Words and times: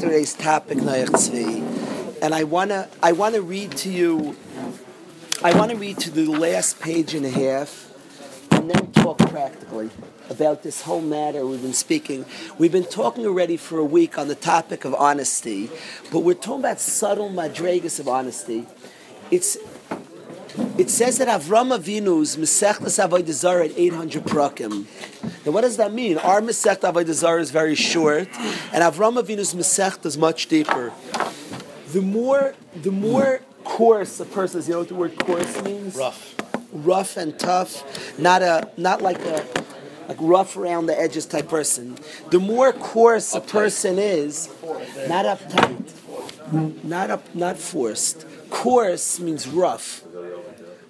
yesterday's 0.00 0.32
topic, 0.32 0.78
Noach 0.78 1.08
Tzvi, 1.08 2.22
and 2.22 2.34
I 2.34 2.44
wanna 2.44 2.88
I 3.02 3.12
wanna 3.12 3.42
read 3.42 3.72
to 3.78 3.90
you. 3.90 4.34
I 5.44 5.54
want 5.54 5.72
to 5.72 5.76
read 5.76 5.98
to 5.98 6.10
the 6.10 6.24
last 6.24 6.80
page 6.80 7.12
and 7.12 7.26
a 7.26 7.30
half, 7.30 7.92
and 8.50 8.70
then 8.70 8.92
talk 8.92 9.18
practically 9.18 9.90
about 10.30 10.62
this 10.62 10.80
whole 10.80 11.02
matter 11.02 11.44
we've 11.44 11.60
been 11.60 11.74
speaking. 11.74 12.24
We've 12.56 12.72
been 12.72 12.86
talking 12.86 13.26
already 13.26 13.58
for 13.58 13.78
a 13.78 13.84
week 13.84 14.16
on 14.16 14.28
the 14.28 14.34
topic 14.34 14.86
of 14.86 14.94
honesty, 14.94 15.68
but 16.10 16.20
we're 16.20 16.32
talking 16.32 16.60
about 16.60 16.80
subtle 16.80 17.28
madrigas 17.28 18.00
of 18.00 18.08
honesty. 18.08 18.66
It's 19.30 19.58
it 20.78 20.90
says 20.90 21.18
that 21.18 21.28
Avram 21.28 21.76
Avinu's 21.76 22.36
Masechtas 22.36 22.98
Avodah 22.98 23.32
Zarah 23.32 23.66
at 23.66 23.78
800 23.78 24.24
prakim. 24.24 24.86
Now, 25.44 25.52
what 25.52 25.60
does 25.62 25.76
that 25.76 25.92
mean? 25.92 26.18
Our 26.18 26.40
Masechta 26.40 26.92
Avodah 26.92 27.12
Zarah 27.12 27.40
is 27.40 27.50
very 27.50 27.74
short, 27.74 28.28
and 28.72 28.82
Avram 28.82 29.20
Avinu's 29.20 29.54
Masechta 29.54 30.06
is 30.06 30.18
much 30.18 30.46
deeper. 30.46 30.92
The 31.92 32.00
more, 32.00 32.54
the 32.74 32.90
more 32.90 33.42
coarse 33.64 34.20
a 34.20 34.24
person 34.24 34.60
is, 34.60 34.68
you 34.68 34.74
know 34.74 34.80
what 34.80 34.88
the 34.88 34.94
word 34.94 35.18
coarse 35.18 35.62
means? 35.62 35.96
Rough. 35.96 36.34
Rough 36.72 37.16
and 37.16 37.38
tough, 37.38 38.18
not 38.18 38.42
a, 38.42 38.70
not 38.76 39.02
like 39.02 39.20
a, 39.20 39.44
like 40.08 40.18
rough 40.20 40.56
around 40.56 40.86
the 40.86 40.98
edges 40.98 41.26
type 41.26 41.48
person. 41.48 41.98
The 42.30 42.38
more 42.38 42.72
coarse 42.72 43.34
a 43.34 43.40
person 43.40 43.98
is, 43.98 44.48
not 45.08 45.24
uptight, 45.26 46.84
not 46.84 47.10
up, 47.10 47.34
not 47.34 47.58
forced. 47.58 48.24
Coarse 48.50 49.20
means 49.20 49.46
rough 49.46 50.04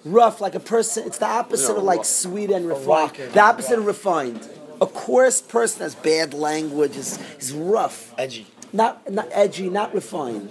rough, 0.05 0.41
like 0.41 0.55
a 0.55 0.59
person. 0.59 1.05
It's 1.05 1.17
the 1.17 1.27
opposite 1.27 1.75
of 1.75 1.83
like 1.83 2.05
sweet 2.05 2.51
and 2.51 2.67
refined. 2.67 3.15
The 3.15 3.39
opposite 3.41 3.79
of 3.79 3.85
refined. 3.85 4.47
A 4.79 4.87
coarse 4.87 5.41
person 5.41 5.81
has 5.81 5.95
bad 5.95 6.33
language. 6.33 6.97
is 6.97 7.19
is 7.39 7.53
rough, 7.53 8.13
Edgy. 8.17 8.47
not 8.73 9.09
not 9.11 9.27
edgy, 9.31 9.69
not 9.69 9.93
refined. 9.93 10.49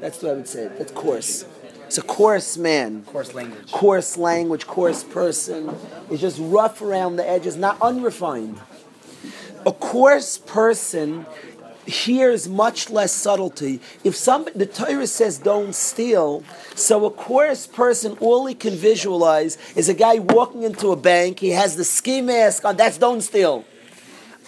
That's 0.00 0.22
what 0.22 0.32
I 0.32 0.34
would 0.34 0.48
say. 0.48 0.68
That's 0.68 0.92
coarse. 0.92 1.44
It's 1.86 1.98
a 1.98 2.02
coarse 2.02 2.56
man. 2.58 3.04
Coarse 3.04 3.34
language. 3.34 3.72
Coarse 3.72 4.16
language, 4.18 4.66
coarse 4.66 5.04
person. 5.04 5.74
Is 6.10 6.20
just 6.20 6.38
rough 6.40 6.82
around 6.82 7.16
the 7.16 7.28
edges, 7.28 7.56
not 7.56 7.80
unrefined. 7.80 8.60
A 9.66 9.72
coarse 9.72 10.38
person 10.38 11.26
hears 11.88 12.48
much 12.48 12.90
less 12.90 13.12
subtlety. 13.12 13.80
If 14.04 14.14
some 14.14 14.46
the 14.54 14.66
Torah 14.66 15.06
says 15.06 15.38
don't 15.38 15.74
steal, 15.74 16.42
so 16.74 17.06
a 17.06 17.10
coarse 17.10 17.66
person 17.66 18.16
all 18.20 18.46
he 18.46 18.54
can 18.54 18.74
visualize 18.74 19.58
is 19.74 19.88
a 19.88 19.94
guy 19.94 20.18
walking 20.18 20.62
into 20.62 20.92
a 20.92 20.96
bank. 20.96 21.40
He 21.40 21.50
has 21.50 21.76
the 21.76 21.84
ski 21.84 22.20
mask 22.20 22.64
on. 22.64 22.76
That's 22.76 22.98
don't 22.98 23.22
steal. 23.22 23.64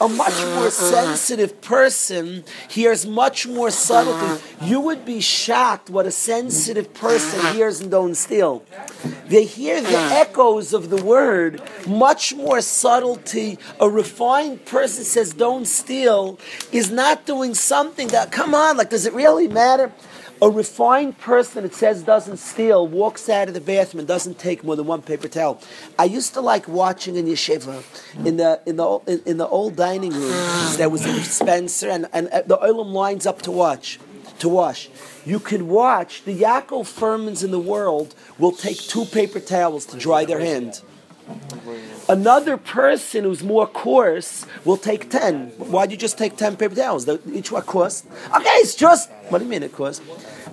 A 0.01 0.09
much 0.09 0.33
mm, 0.33 0.55
more 0.55 0.69
mm. 0.69 0.71
sensitive 0.71 1.61
person 1.61 2.45
hears 2.69 3.07
much 3.07 3.47
more 3.47 3.71
subtlety. 3.71 4.43
Mm. 4.43 4.69
You 4.69 4.81
would 4.81 5.05
be 5.05 5.21
shocked 5.21 5.91
what 5.91 6.07
a 6.07 6.11
sensitive 6.11 6.95
person 6.95 7.55
hears 7.55 7.81
in 7.81 7.91
Don't 7.91 8.15
Steal. 8.15 8.65
They 9.27 9.45
hear 9.45 9.81
the 9.81 9.97
echoes 9.97 10.73
of 10.73 10.91
the 10.91 11.03
word, 11.03 11.63
much 11.87 12.35
more 12.35 12.61
subtlety. 12.61 13.59
A 13.79 13.89
refined 13.89 14.65
person 14.65 15.05
says 15.05 15.35
Don't 15.35 15.67
Steal 15.67 16.39
is 16.73 16.91
not 16.91 17.27
doing 17.27 17.55
something 17.55 18.09
that, 18.09 18.33
come 18.33 18.55
on, 18.55 18.77
like, 18.77 18.91
does 18.91 19.07
it 19.07 19.13
really 19.13 19.49
matter? 19.49 19.93
A 20.43 20.49
refined 20.49 21.19
person 21.19 21.65
that 21.65 21.75
says 21.75 22.03
doesn't 22.03 22.39
steal 22.39 22.89
walks 22.89 23.29
out 23.29 23.49
of 23.49 23.55
the 23.55 23.61
bathroom 23.61 23.99
and 24.01 24.09
doesn't 24.09 24.39
take 24.39 24.65
more 24.65 24.75
than 24.75 24.87
one 24.87 25.03
paper 25.03 25.29
towel. 25.29 25.61
I 25.99 26.05
used 26.05 26.33
to 26.35 26.41
like 26.41 26.67
watching 26.67 27.17
in 27.17 27.27
yeshiva 27.27 27.83
in 28.25 28.39
the 28.39 28.61
in 28.65 28.77
the 28.77 28.99
in, 29.07 29.23
in 29.27 29.37
the 29.37 29.47
old 29.47 29.77
dining 29.77 30.13
room. 30.13 30.33
There 30.77 30.89
was 30.89 31.05
a 31.05 31.13
dispenser 31.13 31.91
and 31.91 32.09
and 32.13 32.29
uh, 32.29 32.43
the 32.47 32.57
oilam 32.57 32.93
lines 32.93 33.27
up 33.27 33.43
to 33.43 33.51
watch 33.51 33.99
to 34.39 34.49
wash. 34.49 34.89
You 35.27 35.39
could 35.39 35.63
watch 35.63 36.25
the 36.25 36.35
Yaakov 36.35 36.87
Furmans 36.99 37.45
in 37.45 37.51
the 37.51 37.59
world 37.59 38.15
will 38.39 38.53
take 38.53 38.79
two 38.79 39.05
paper 39.05 39.41
towels 39.41 39.85
to 39.87 39.99
dry 39.99 40.25
their 40.25 40.41
hand. 40.41 40.81
Another 42.11 42.57
person 42.57 43.23
who's 43.23 43.45
more 43.45 43.69
coarse 43.69 44.45
will 44.65 44.77
take 44.77 45.11
10. 45.11 45.51
Why'd 45.51 45.93
you 45.93 45.97
just 45.97 46.19
take 46.19 46.37
10 46.37 46.57
paper 46.57 46.75
towels? 46.75 47.09
Each 47.33 47.53
one 47.53 47.63
cost. 47.63 48.05
Okay, 48.35 48.51
it's 48.65 48.75
just. 48.75 49.09
What 49.29 49.39
do 49.39 49.45
you 49.45 49.51
mean 49.51 49.63
it 49.63 49.73
cost? 49.73 50.03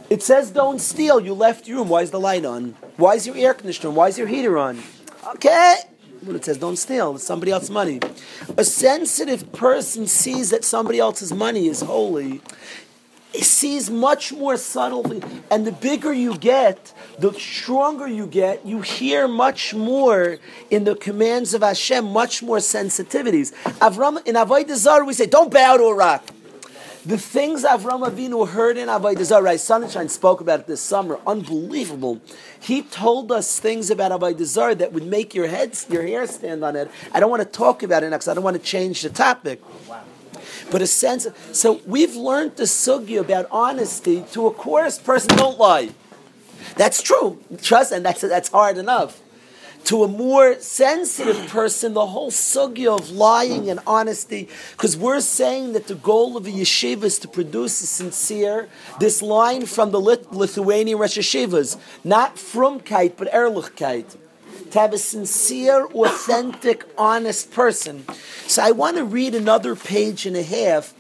It 0.08 0.22
says 0.22 0.52
don't 0.52 0.80
steal. 0.80 1.20
You 1.20 1.34
left 1.34 1.68
your 1.68 1.80
room. 1.80 1.90
Why 1.90 2.04
is 2.04 2.12
the 2.12 2.20
light 2.20 2.46
on? 2.46 2.76
Why 2.98 3.16
is 3.16 3.26
your 3.26 3.36
air 3.36 3.56
conditioner 3.56 3.90
on? 3.90 3.96
Why 3.96 4.10
is 4.10 4.20
your 4.20 4.28
heater 4.28 4.56
on? 4.60 4.84
Okay. 5.34 5.78
When 6.22 6.36
it 6.36 6.46
says 6.46 6.60
don't 6.60 6.76
steal, 6.76 7.16
it's 7.16 7.24
somebody 7.24 7.52
else's 7.52 7.72
money. 7.72 8.02
A 8.56 8.64
sensitive 8.64 9.52
person 9.52 10.06
sees 10.06 10.52
that 10.52 10.64
somebody 10.64 11.00
else's 11.00 11.34
money 11.34 11.66
is 11.68 11.82
holy 11.82 12.40
sees 13.44 13.90
much 13.90 14.34
more 14.34 14.58
subtly, 14.58 15.22
and 15.52 15.66
the 15.66 15.72
bigger 15.72 16.14
you 16.14 16.38
get, 16.38 16.94
the 17.20 17.34
stronger 17.34 18.08
you 18.08 18.28
get. 18.28 18.66
You 18.66 18.82
hear 18.82 19.28
much 19.28 19.74
more 19.74 20.38
in 20.70 20.84
the 20.84 20.96
commands 20.96 21.54
of 21.54 21.62
Hashem, 21.62 22.06
much 22.06 22.42
more 22.42 22.58
sensitivities. 22.58 23.54
Avram 23.80 24.26
in 24.26 24.36
Avodah 24.36 24.76
Zarah, 24.76 25.06
we 25.06 25.14
say, 25.14 25.26
"Don't 25.26 25.52
bow 25.52 25.78
to 25.78 25.84
a 25.84 25.94
rock." 25.94 26.32
The 27.08 27.18
things 27.18 27.64
Avram 27.64 28.06
Avinu 28.06 28.46
heard 28.50 28.78
in 28.78 28.90
Avodah 28.90 29.24
Zarah, 29.24 29.58
Sunshine 29.58 30.10
spoke 30.10 30.42
about 30.42 30.60
it 30.60 30.68
this 30.68 30.82
summer. 30.82 31.18
Unbelievable. 31.26 32.20
He 32.60 32.82
told 32.82 33.32
us 33.32 33.62
things 33.62 33.90
about 33.90 34.12
Avodah 34.12 34.44
Zarah 34.44 34.76
that 34.76 34.92
would 34.92 35.06
make 35.06 35.34
your 35.34 35.48
head, 35.48 35.78
your 35.90 36.04
hair 36.04 36.28
stand 36.28 36.66
on 36.66 36.76
it. 36.76 36.92
I 37.14 37.22
don't 37.22 37.30
want 37.30 37.44
to 37.44 37.50
talk 37.50 37.82
about 37.82 38.04
it 38.04 38.10
next. 38.10 38.28
I 38.28 38.34
don't 38.34 38.44
want 38.44 38.58
to 38.58 38.62
change 38.62 39.04
the 39.04 39.10
topic 39.10 39.62
oh, 39.90 40.04
but 40.72 40.82
a 40.82 40.88
sense. 40.88 41.28
So 41.52 41.82
we've 41.86 42.16
learned 42.16 42.58
the 42.58 42.64
sugi 42.64 43.20
about 43.20 43.48
honesty. 43.52 44.24
To 44.32 44.48
a 44.48 44.52
coarse 44.52 45.00
person, 45.00 45.36
don't 45.38 45.58
lie. 45.58 45.90
That's 46.76 47.02
true. 47.02 47.40
Trust, 47.62 47.92
and 47.92 48.06
that's 48.06 48.22
that's 48.22 48.50
hard 48.50 48.78
enough. 48.78 49.22
To 49.86 50.04
a 50.04 50.08
more 50.08 50.56
sensitive 50.60 51.48
person, 51.48 51.94
the 51.94 52.08
whole 52.08 52.30
sugi 52.30 52.88
of 52.88 53.10
lying 53.10 53.70
and 53.70 53.80
honesty, 53.88 54.50
because 54.72 54.98
we're 54.98 55.22
saying 55.22 55.74
that 55.74 55.88
the 55.88 55.96
goal 55.96 56.36
of 56.36 56.46
a 56.46 56.52
yeshiva 56.52 57.04
is 57.04 57.18
to 57.20 57.28
produce 57.28 57.82
a 57.82 57.88
sincere. 57.88 58.68
This 59.00 59.22
line 59.22 59.66
from 59.66 59.92
the 59.92 60.02
Lit- 60.02 60.34
Lithuanian 60.34 60.98
Rosh 60.98 61.18
Yeshivas, 61.18 61.78
not 62.04 62.38
from 62.38 62.82
frumkeit 62.82 63.14
but 63.16 63.32
ehrlichkeit 63.32 64.18
to 64.78 64.82
have 64.82 64.94
a 64.94 64.98
sincere, 64.98 65.88
authentic, 65.88 66.86
honest 66.98 67.52
person. 67.52 68.06
So 68.46 68.62
I 68.62 68.72
want 68.72 68.98
to 68.98 69.04
read 69.04 69.34
another 69.34 69.76
page 69.76 70.28
and 70.28 70.38
a 70.38 70.44
half. 70.44 70.94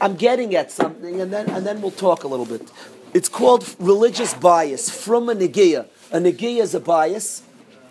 I'm 0.00 0.16
getting 0.16 0.54
at 0.56 0.72
something, 0.72 1.20
and 1.20 1.30
then 1.30 1.50
and 1.50 1.66
then 1.66 1.82
we'll 1.82 1.90
talk 1.90 2.24
a 2.24 2.28
little 2.28 2.46
bit. 2.46 2.70
It's 3.12 3.28
called 3.28 3.76
religious 3.78 4.32
bias 4.32 4.88
from 4.88 5.28
a 5.28 5.34
negia. 5.34 5.86
A 6.10 6.18
negia 6.18 6.62
is 6.62 6.74
a 6.74 6.80
bias. 6.80 7.42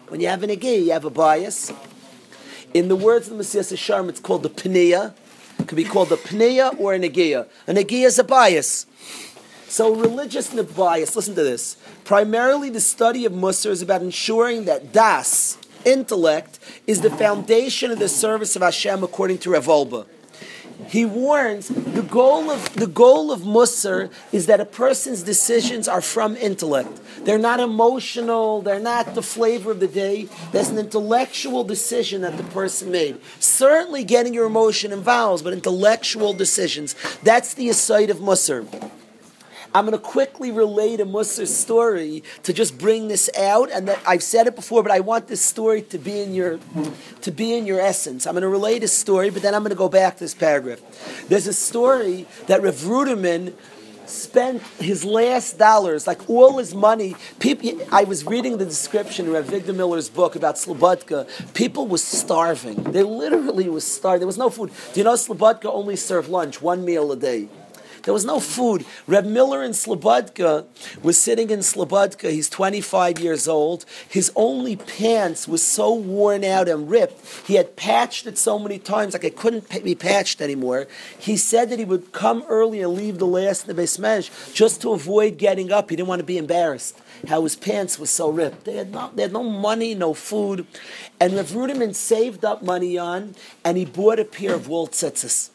When 0.08 0.20
you 0.20 0.28
have 0.28 0.42
a 0.42 0.48
negia, 0.48 0.84
you 0.86 0.92
have 0.94 1.06
a 1.06 1.12
bias. 1.12 1.72
In 2.74 2.88
the 2.88 2.96
words 2.96 3.30
of 3.30 3.38
the 3.38 3.44
Mesillas 3.44 3.72
Yesharim, 3.72 4.10
it's 4.10 4.20
called 4.20 4.42
the 4.42 4.50
pnea. 4.50 5.14
It 5.60 5.68
could 5.68 5.76
be 5.76 5.84
called 5.84 6.12
a 6.12 6.18
pnea 6.18 6.80
or 6.80 6.96
a 6.96 7.00
negia. 7.00 7.48
A 7.68 7.74
negia 7.74 8.06
is 8.06 8.18
a 8.18 8.24
bias. 8.24 8.88
So 9.70 9.94
religious 9.94 10.50
bias, 10.50 11.16
listen 11.16 11.36
to 11.36 11.44
this. 11.44 11.78
Primarily 12.04 12.72
the 12.72 12.82
study 12.82 13.24
of 13.26 13.34
Musar 13.34 13.70
is 13.70 13.84
about 13.84 14.02
ensuring 14.02 14.66
that 14.66 14.92
das, 14.92 15.60
intellect, 15.86 16.58
is 16.88 17.02
the 17.02 17.12
foundation 17.12 17.92
of 17.92 18.00
the 18.00 18.10
service 18.10 18.56
of 18.56 18.64
Hashem 18.64 19.04
according 19.04 19.38
to 19.40 19.52
Rav 19.52 19.68
Wolbe. 19.68 20.08
He 20.88 21.06
warns 21.06 21.68
the 21.68 22.02
goal 22.02 22.50
of 22.50 22.74
the 22.74 22.88
goal 22.88 23.32
of 23.32 23.42
Musar 23.42 24.12
is 24.32 24.48
that 24.48 24.60
a 24.60 24.66
person's 24.66 25.22
decisions 25.22 25.88
are 25.88 26.02
from 26.02 26.36
intellect. 26.36 27.00
They're 27.26 27.38
not 27.38 27.60
emotional, 27.60 28.64
they're 28.64 28.80
not 28.80 29.14
the 29.14 29.22
flavor 29.22 29.70
of 29.70 29.80
the 29.82 29.88
day. 29.88 30.30
There's 30.52 30.70
an 30.70 30.80
intellectual 30.80 31.64
decision 31.64 32.22
that 32.22 32.38
the 32.38 32.44
person 32.46 32.90
made. 32.90 33.22
Certainly 33.40 34.06
getting 34.06 34.34
your 34.34 34.48
emotion 34.48 34.92
involved, 34.92 35.44
but 35.44 35.54
intellectual 35.54 36.34
decisions. 36.34 36.96
That's 37.22 37.54
the 37.54 37.70
aside 37.70 38.10
of 38.10 38.18
Musar. 38.18 38.66
I'm 39.74 39.86
going 39.86 39.98
to 39.98 40.04
quickly 40.04 40.52
relate 40.52 41.00
a 41.00 41.06
Musar 41.06 41.48
story 41.48 42.24
to 42.44 42.54
just 42.54 42.78
bring 42.78 43.08
this 43.08 43.30
out, 43.38 43.70
and 43.72 43.88
that 43.88 44.00
I've 44.06 44.24
said 44.24 44.48
it 44.48 44.56
before, 44.56 44.82
but 44.84 44.92
I 44.92 45.00
want 45.00 45.28
this 45.28 45.42
story 45.42 45.82
to 45.84 45.98
be 45.98 46.22
in 46.22 46.34
your 46.34 46.60
to 47.22 47.32
be 47.32 47.56
in 47.56 47.66
your 47.66 47.80
essence. 47.80 48.26
I'm 48.26 48.34
going 48.34 48.42
to 48.42 48.50
relate 48.50 48.84
a 48.84 48.88
story, 48.88 49.30
but 49.30 49.42
then 49.42 49.54
I'm 49.54 49.62
going 49.62 49.70
to 49.72 49.76
go 49.76 49.90
back 49.90 50.16
to 50.16 50.20
this 50.22 50.34
paragraph. 50.34 50.80
There's 51.28 51.48
a 51.48 51.54
story 51.54 52.26
that 52.48 52.62
Rav 52.62 52.76
Ruderman 52.76 53.54
spent 54.08 54.64
his 54.80 55.06
last 55.06 55.58
dollars, 55.58 56.08
like 56.08 56.28
all 56.30 56.58
his 56.58 56.74
money. 56.74 57.16
People, 57.40 57.80
I 57.92 58.04
was 58.06 58.26
reading 58.26 58.58
the 58.58 58.66
description 58.66 59.28
in 59.28 59.34
Rav 59.34 59.46
Avigdor 59.46 59.76
Miller's 59.76 60.10
book 60.10 60.36
about 60.36 60.56
Slobodka. 60.56 61.28
People 61.54 61.88
was 61.88 62.04
starving. 62.04 62.84
They 62.84 63.04
literally 63.04 63.70
was 63.70 63.86
starving. 63.86 64.22
There 64.22 64.28
was 64.28 64.38
no 64.38 64.50
food. 64.50 64.72
Do 64.94 65.00
you 65.00 65.04
know 65.04 65.14
Slobodka 65.14 65.66
only 65.66 65.96
served 65.96 66.30
lunch, 66.30 66.62
one 66.62 66.84
meal 66.84 67.12
a 67.12 67.16
day? 67.16 67.50
There 68.04 68.14
was 68.14 68.26
no 68.26 68.40
food. 68.40 68.86
Reb 69.08 69.26
Miller 69.26 69.64
in 69.64 69.72
Slobodka 69.72 70.66
was 71.02 71.22
sitting 71.22 71.50
in 71.50 71.60
Slobodka. 71.60 72.32
He's 72.32 72.50
25 72.50 73.20
years 73.20 73.48
old. 73.48 73.86
His 74.08 74.32
only 74.36 74.76
pants 74.76 75.48
was 75.48 75.62
so 75.62 75.94
worn 75.94 76.44
out 76.44 76.68
and 76.68 76.90
ripped. 76.90 77.46
He 77.46 77.56
had 77.56 77.76
patched 77.76 78.28
it 78.28 78.38
so 78.38 78.60
many 78.60 78.80
times, 78.80 79.14
like 79.14 79.24
it 79.24 79.36
couldn't 79.36 79.84
be 79.84 79.96
patched 79.96 80.42
anymore. 80.42 80.88
He 81.18 81.38
said 81.38 81.70
that 81.70 81.80
he 81.80 81.86
would 81.86 82.12
come 82.12 82.44
early 82.48 82.82
and 82.82 82.94
leave 82.94 83.18
the 83.18 83.28
last 83.28 83.64
in 83.64 83.68
the 83.68 83.74
basement 83.74 84.30
just 84.54 84.82
to 84.82 84.92
avoid 84.92 85.38
getting 85.38 85.72
up. 85.72 85.90
He 85.90 85.96
didn't 85.96 86.10
want 86.10 86.20
to 86.20 86.26
be 86.26 86.38
embarrassed 86.38 87.00
how 87.28 87.44
his 87.44 87.56
pants 87.56 88.00
were 88.00 88.06
so 88.06 88.30
ripped. 88.30 88.66
They 88.66 88.76
had 88.76 88.92
no, 88.92 89.12
they 89.14 89.24
had 89.24 89.34
no 89.34 89.44
money, 89.44 89.94
no 89.94 90.14
food. 90.14 90.66
And 91.20 91.34
Rav 91.34 91.48
Ruderman 91.48 91.94
saved 91.96 92.46
up 92.46 92.64
money 92.64 92.98
on, 92.98 93.36
and 93.64 93.78
he 93.78 93.86
bought 93.86 94.20
a 94.20 94.26
pair 94.26 94.54
of 94.54 94.68
wool 94.68 94.88
tzitzis. 94.88 95.50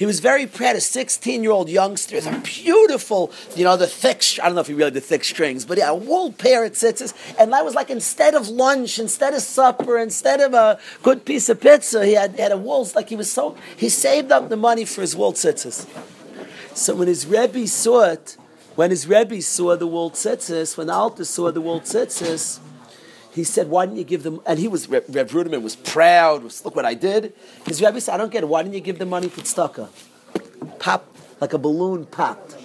He 0.00 0.06
was 0.06 0.20
very 0.20 0.46
proud. 0.46 0.76
A 0.76 0.80
16 0.80 1.42
year 1.42 1.52
old 1.52 1.68
youngster, 1.68 2.16
it's 2.16 2.24
a 2.24 2.40
beautiful, 2.42 3.30
you 3.54 3.64
know, 3.64 3.76
the 3.76 3.86
thick, 3.86 4.24
I 4.42 4.46
don't 4.46 4.54
know 4.54 4.62
if 4.62 4.66
he 4.66 4.72
really 4.72 4.92
did 4.92 5.04
thick 5.04 5.22
strings, 5.24 5.66
but 5.66 5.76
yeah, 5.76 5.90
a 5.90 5.94
wool 5.94 6.32
pair 6.32 6.64
of 6.64 6.72
tzitzis. 6.72 7.12
And 7.38 7.52
that 7.52 7.66
was 7.66 7.74
like 7.74 7.90
instead 7.90 8.34
of 8.34 8.48
lunch, 8.48 8.98
instead 8.98 9.34
of 9.34 9.42
supper, 9.42 9.98
instead 9.98 10.40
of 10.40 10.54
a 10.54 10.80
good 11.02 11.26
piece 11.26 11.50
of 11.50 11.60
pizza, 11.60 12.06
he 12.06 12.14
had, 12.14 12.38
had 12.40 12.50
a 12.50 12.56
wool, 12.56 12.88
like 12.94 13.10
he 13.10 13.16
was 13.16 13.30
so, 13.30 13.58
he 13.76 13.90
saved 13.90 14.32
up 14.32 14.48
the 14.48 14.56
money 14.56 14.86
for 14.86 15.02
his 15.02 15.14
wool 15.14 15.34
tzitzis. 15.34 15.86
So 16.74 16.94
when 16.94 17.08
his 17.08 17.26
Rebbe 17.26 17.66
saw 17.66 18.04
it, 18.04 18.38
when 18.76 18.92
his 18.92 19.06
Rebbe 19.06 19.42
saw 19.42 19.76
the 19.76 19.86
wool 19.86 20.10
tzitzis, 20.12 20.78
when 20.78 20.88
Alter 20.88 21.26
saw 21.26 21.52
the 21.52 21.60
wool 21.60 21.82
tzitzis, 21.82 22.58
he 23.32 23.44
said, 23.44 23.68
"Why 23.68 23.86
didn't 23.86 23.98
you 23.98 24.04
give 24.04 24.22
them?" 24.22 24.40
And 24.46 24.58
he 24.58 24.68
was 24.68 24.88
Rev. 24.88 25.06
Ruderman 25.06 25.62
was 25.62 25.76
proud. 25.76 26.42
Was, 26.42 26.64
Look 26.64 26.76
what 26.76 26.84
I 26.84 26.94
did. 26.94 27.32
His 27.66 27.80
Rebbe 27.80 28.00
said, 28.00 28.14
"I 28.14 28.16
don't 28.16 28.32
get 28.32 28.42
it. 28.42 28.48
Why 28.48 28.62
didn't 28.62 28.74
you 28.74 28.80
give 28.80 28.98
the 28.98 29.06
money 29.06 29.28
for 29.28 29.40
tzedakah? 29.40 29.88
Pop 30.78 31.14
like 31.40 31.52
a 31.52 31.58
balloon 31.58 32.06
popped." 32.06 32.56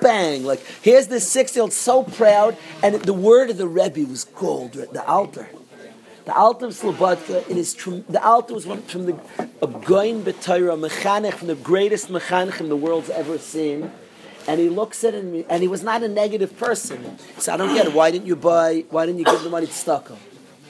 Bang! 0.00 0.44
Like 0.44 0.60
here's 0.82 1.06
this 1.06 1.26
six-year-old 1.28 1.72
so 1.72 2.02
proud, 2.02 2.56
and 2.82 2.96
the 2.96 3.14
word 3.14 3.50
of 3.50 3.56
the 3.56 3.68
Rebbe 3.68 4.08
was 4.08 4.24
gold. 4.24 4.72
The 4.72 5.06
Alter, 5.06 5.48
the 6.24 6.34
Alter 6.34 6.66
of 6.66 6.72
Slobodka. 6.72 7.48
It 7.48 7.56
is 7.56 7.74
the 8.08 8.22
Alter 8.22 8.54
was 8.54 8.66
one 8.66 8.82
from 8.82 9.06
the 9.06 9.12
a 9.62 9.66
goin 9.66 10.22
b'Torah, 10.22 10.78
mechanech 10.78 11.34
from 11.34 11.48
the 11.48 11.54
greatest 11.54 12.08
mechanech 12.08 12.60
in 12.60 12.68
the 12.68 12.76
world's 12.76 13.10
ever 13.10 13.38
seen 13.38 13.92
and 14.46 14.60
he 14.60 14.68
looks 14.68 15.04
at 15.04 15.14
it 15.14 15.46
and 15.48 15.62
he 15.62 15.68
was 15.68 15.82
not 15.82 16.02
a 16.02 16.08
negative 16.08 16.56
person. 16.58 17.18
So 17.38 17.54
I 17.54 17.56
don't 17.56 17.74
get 17.74 17.86
it. 17.86 17.92
Why 17.92 18.10
didn't 18.10 18.26
you 18.26 18.36
buy? 18.36 18.84
Why 18.90 19.06
didn't 19.06 19.18
you 19.18 19.24
give 19.24 19.42
the 19.42 19.50
money 19.50 19.66
to 19.66 19.72
tzedakah? 19.72 20.16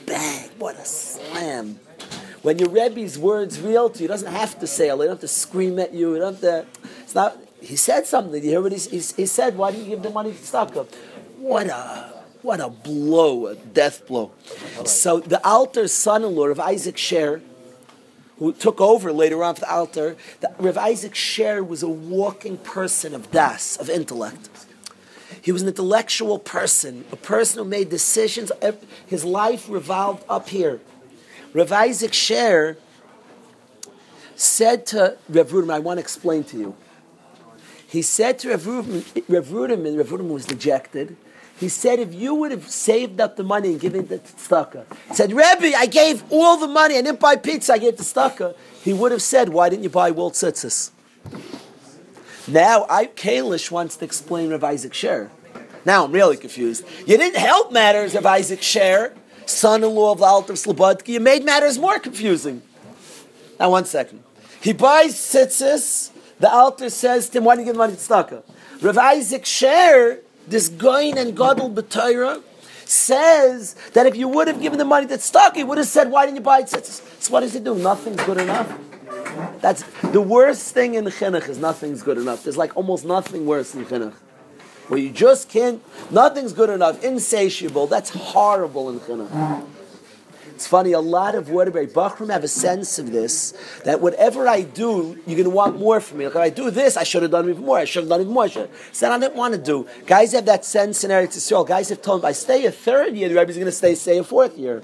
Bang! 0.05 0.49
What 0.57 0.75
a 0.77 0.85
slam! 0.85 1.79
When 2.41 2.59
your 2.59 2.69
Rebbe's 2.69 3.17
words 3.17 3.59
real 3.59 3.89
to 3.89 3.99
you, 3.99 4.03
he 4.03 4.07
doesn't 4.07 4.31
have 4.31 4.59
to 4.59 4.67
say 4.67 4.89
it. 4.89 4.93
He 4.93 4.99
don't 4.99 5.09
have 5.09 5.19
to 5.21 5.27
scream 5.27 5.79
at 5.79 5.93
you. 5.93 6.13
He 6.13 6.19
don't 6.19 6.33
have 6.33 6.41
to. 6.41 6.65
It's 7.01 7.15
not. 7.15 7.37
He 7.59 7.75
said 7.75 8.05
something. 8.05 8.43
You 8.43 8.49
hear 8.51 8.61
what 8.61 8.71
he, 8.71 8.77
he, 8.77 8.97
he 8.97 9.25
said? 9.25 9.57
Why 9.57 9.71
didn't 9.71 9.85
you 9.85 9.95
give 9.95 10.03
the 10.03 10.11
money 10.11 10.31
to 10.31 10.37
tzedakah? 10.37 10.87
What 11.39 11.67
a 11.67 12.13
what 12.45 12.59
a 12.59 12.69
blow, 12.69 13.47
a 13.47 13.55
death 13.55 14.05
blow. 14.05 14.31
So 14.85 15.19
the 15.19 15.43
Alter's 15.45 15.91
son-in-law 15.91 16.45
of 16.49 16.59
Isaac 16.59 16.97
Sher 16.97 17.41
who 18.39 18.53
took 18.53 18.81
over 18.81 19.13
later 19.13 19.43
on 19.43 19.55
for 19.55 19.61
the 19.61 19.71
Alter, 19.71 20.15
that 20.41 20.77
Isaac 20.77 21.15
Sher 21.15 21.63
was 21.63 21.83
a 21.83 21.87
walking 21.87 22.57
person 22.57 23.15
of 23.15 23.31
das, 23.31 23.77
of 23.77 23.89
intellect. 23.89 24.49
He 25.41 25.51
was 25.51 25.61
an 25.61 25.67
intellectual 25.67 26.39
person, 26.39 27.05
a 27.11 27.15
person 27.15 27.59
who 27.59 27.69
made 27.69 27.89
decisions. 27.89 28.51
His 29.05 29.23
life 29.23 29.69
revolved 29.69 30.23
up 30.27 30.49
here. 30.49 30.81
Rav 31.53 31.71
Isaac 31.71 32.13
Sher 32.13 32.77
said 34.35 34.85
to 34.87 35.17
Rav 35.29 35.49
Ruderman, 35.49 35.73
I 35.73 35.79
want 35.79 35.97
to 35.97 36.01
explain 36.01 36.43
to 36.45 36.57
you. 36.57 36.75
He 37.87 38.01
said 38.01 38.39
to 38.39 38.49
Rav 38.49 38.63
Ruderman, 38.63 39.97
Rav 39.97 40.09
Ruderman 40.09 40.33
was 40.33 40.45
dejected. 40.45 41.15
He 41.57 41.69
said, 41.69 41.99
if 41.99 42.13
you 42.13 42.35
would 42.35 42.51
have 42.51 42.69
saved 42.69 43.21
up 43.21 43.37
the 43.37 43.43
money 43.43 43.69
and 43.69 43.79
given 43.79 44.01
it 44.01 44.09
to 44.09 44.33
tzedakah, 44.33 44.85
said, 45.13 45.31
Rebbe, 45.31 45.75
I 45.77 45.85
gave 45.85 46.23
all 46.29 46.57
the 46.57 46.67
money, 46.67 46.97
I 46.97 47.01
didn't 47.01 47.21
buy 47.21 47.37
pizza, 47.37 47.73
I 47.73 47.77
gave 47.77 47.95
to 47.95 48.03
tzedakah, 48.03 48.55
he 48.83 48.91
would 48.91 49.13
have 49.13 49.21
said, 49.21 49.49
why 49.49 49.69
didn't 49.69 49.83
you 49.83 49.89
buy 49.89 50.11
wool 50.11 50.31
tzitzis? 50.31 50.91
Now, 52.47 52.85
I, 52.89 53.05
Kalish 53.07 53.71
wants 53.71 53.95
to 53.97 54.05
explain 54.05 54.51
Rav 54.51 54.63
Isaac 54.63 54.93
Sher. 54.93 55.31
Now 55.85 56.03
I'm 56.03 56.11
really 56.11 56.35
confused. 56.35 56.85
You 57.07 57.17
didn't 57.17 57.39
help 57.39 57.71
matters 57.71 58.15
of 58.15 58.25
Isaac 58.25 58.61
Sher, 58.61 59.13
son-in-law 59.45 60.11
of 60.11 60.21
Alter 60.21 60.53
Slobodki. 60.53 61.09
You 61.09 61.19
made 61.19 61.45
matters 61.45 61.77
more 61.77 61.99
confusing. 61.99 62.61
Now, 63.59 63.69
one 63.71 63.85
second. 63.85 64.23
He 64.61 64.73
buys 64.73 65.13
tzitzis. 65.13 66.11
The 66.39 66.51
Alter 66.51 66.89
says 66.89 67.29
to 67.29 67.37
him, 67.37 67.45
why 67.45 67.55
didn't 67.55 67.67
you 67.67 67.73
give 67.73 67.75
the 67.75 67.87
money 67.87 67.95
to 67.95 67.99
tzedakah? 67.99 68.43
Rav 68.81 68.97
Isaac 68.97 69.45
Sher 69.45 70.19
this 70.47 70.69
Goin 70.69 71.17
and 71.17 71.35
Gadol 71.35 71.71
B'Torah 71.71 72.41
says 72.85 73.75
that 73.93 74.05
if 74.05 74.15
you 74.15 74.27
would 74.27 74.47
have 74.47 74.61
given 74.61 74.77
the 74.77 74.85
money 74.85 75.07
to 75.07 75.17
stock, 75.19 75.55
he 75.55 75.63
would 75.63 75.77
have 75.77 75.87
said, 75.87 76.11
"Why 76.11 76.25
didn't 76.25 76.37
you 76.37 76.43
buy 76.43 76.59
it?" 76.59 76.69
So 76.69 77.31
what 77.31 77.39
does 77.41 77.55
it 77.55 77.63
do? 77.63 77.75
Nothing's 77.75 78.21
good 78.23 78.37
enough. 78.37 78.71
That's 79.59 79.83
the 80.11 80.21
worst 80.21 80.73
thing 80.73 80.93
in 80.93 81.05
chinuch 81.05 81.49
is 81.49 81.57
nothing's 81.57 82.03
good 82.03 82.17
enough. 82.17 82.43
There's 82.43 82.57
like 82.57 82.75
almost 82.77 83.05
nothing 83.05 83.45
worse 83.45 83.73
in 83.73 83.85
chinuch. 83.85 84.13
Where 84.87 84.99
you 84.99 85.09
just 85.09 85.49
can't, 85.49 85.81
nothing's 86.11 86.53
good 86.53 86.69
enough, 86.69 87.03
insatiable. 87.03 87.87
That's 87.87 88.11
horrible 88.11 88.89
in 88.91 88.99
chinuch. 88.99 89.65
It's 90.55 90.67
funny, 90.67 90.93
a 90.93 91.01
lot 91.01 91.35
of 91.35 91.49
Waterbury 91.49 91.85
Bachram 91.85 92.31
have 92.31 92.45
a 92.45 92.47
sense 92.47 92.97
of 92.97 93.11
this, 93.11 93.53
that 93.83 93.99
whatever 93.99 94.47
I 94.47 94.61
do, 94.61 95.19
you're 95.27 95.35
going 95.35 95.43
to 95.43 95.49
want 95.49 95.77
more 95.77 95.99
from 95.99 96.19
me. 96.19 96.25
Like, 96.25 96.35
if 96.35 96.41
I 96.41 96.49
do 96.49 96.71
this, 96.71 96.95
I 96.95 97.03
should 97.03 97.23
have 97.23 97.31
done 97.31 97.49
even 97.49 97.65
more. 97.65 97.77
I 97.77 97.83
should 97.83 98.03
have 98.03 98.09
done 98.09 98.21
even 98.21 98.33
more. 98.33 98.45
I 98.45 98.67
so 98.93 99.11
I 99.11 99.19
didn't 99.19 99.35
want 99.35 99.53
to 99.53 99.59
do. 99.59 99.85
Guys 100.05 100.31
have 100.31 100.45
that 100.45 100.63
sense 100.63 101.03
in 101.03 101.11
Eretz 101.11 101.35
Yisrael. 101.35 101.67
Guys 101.67 101.89
have 101.89 102.01
told 102.01 102.23
me, 102.23 102.29
I 102.29 102.31
stay 102.31 102.65
a 102.65 102.71
third 102.71 103.17
year, 103.17 103.27
the 103.27 103.35
Rebbe's 103.35 103.55
going 103.55 103.65
to 103.65 103.71
stay, 103.73 103.95
say 103.95 104.17
a 104.17 104.23
fourth 104.23 104.57
year. 104.57 104.81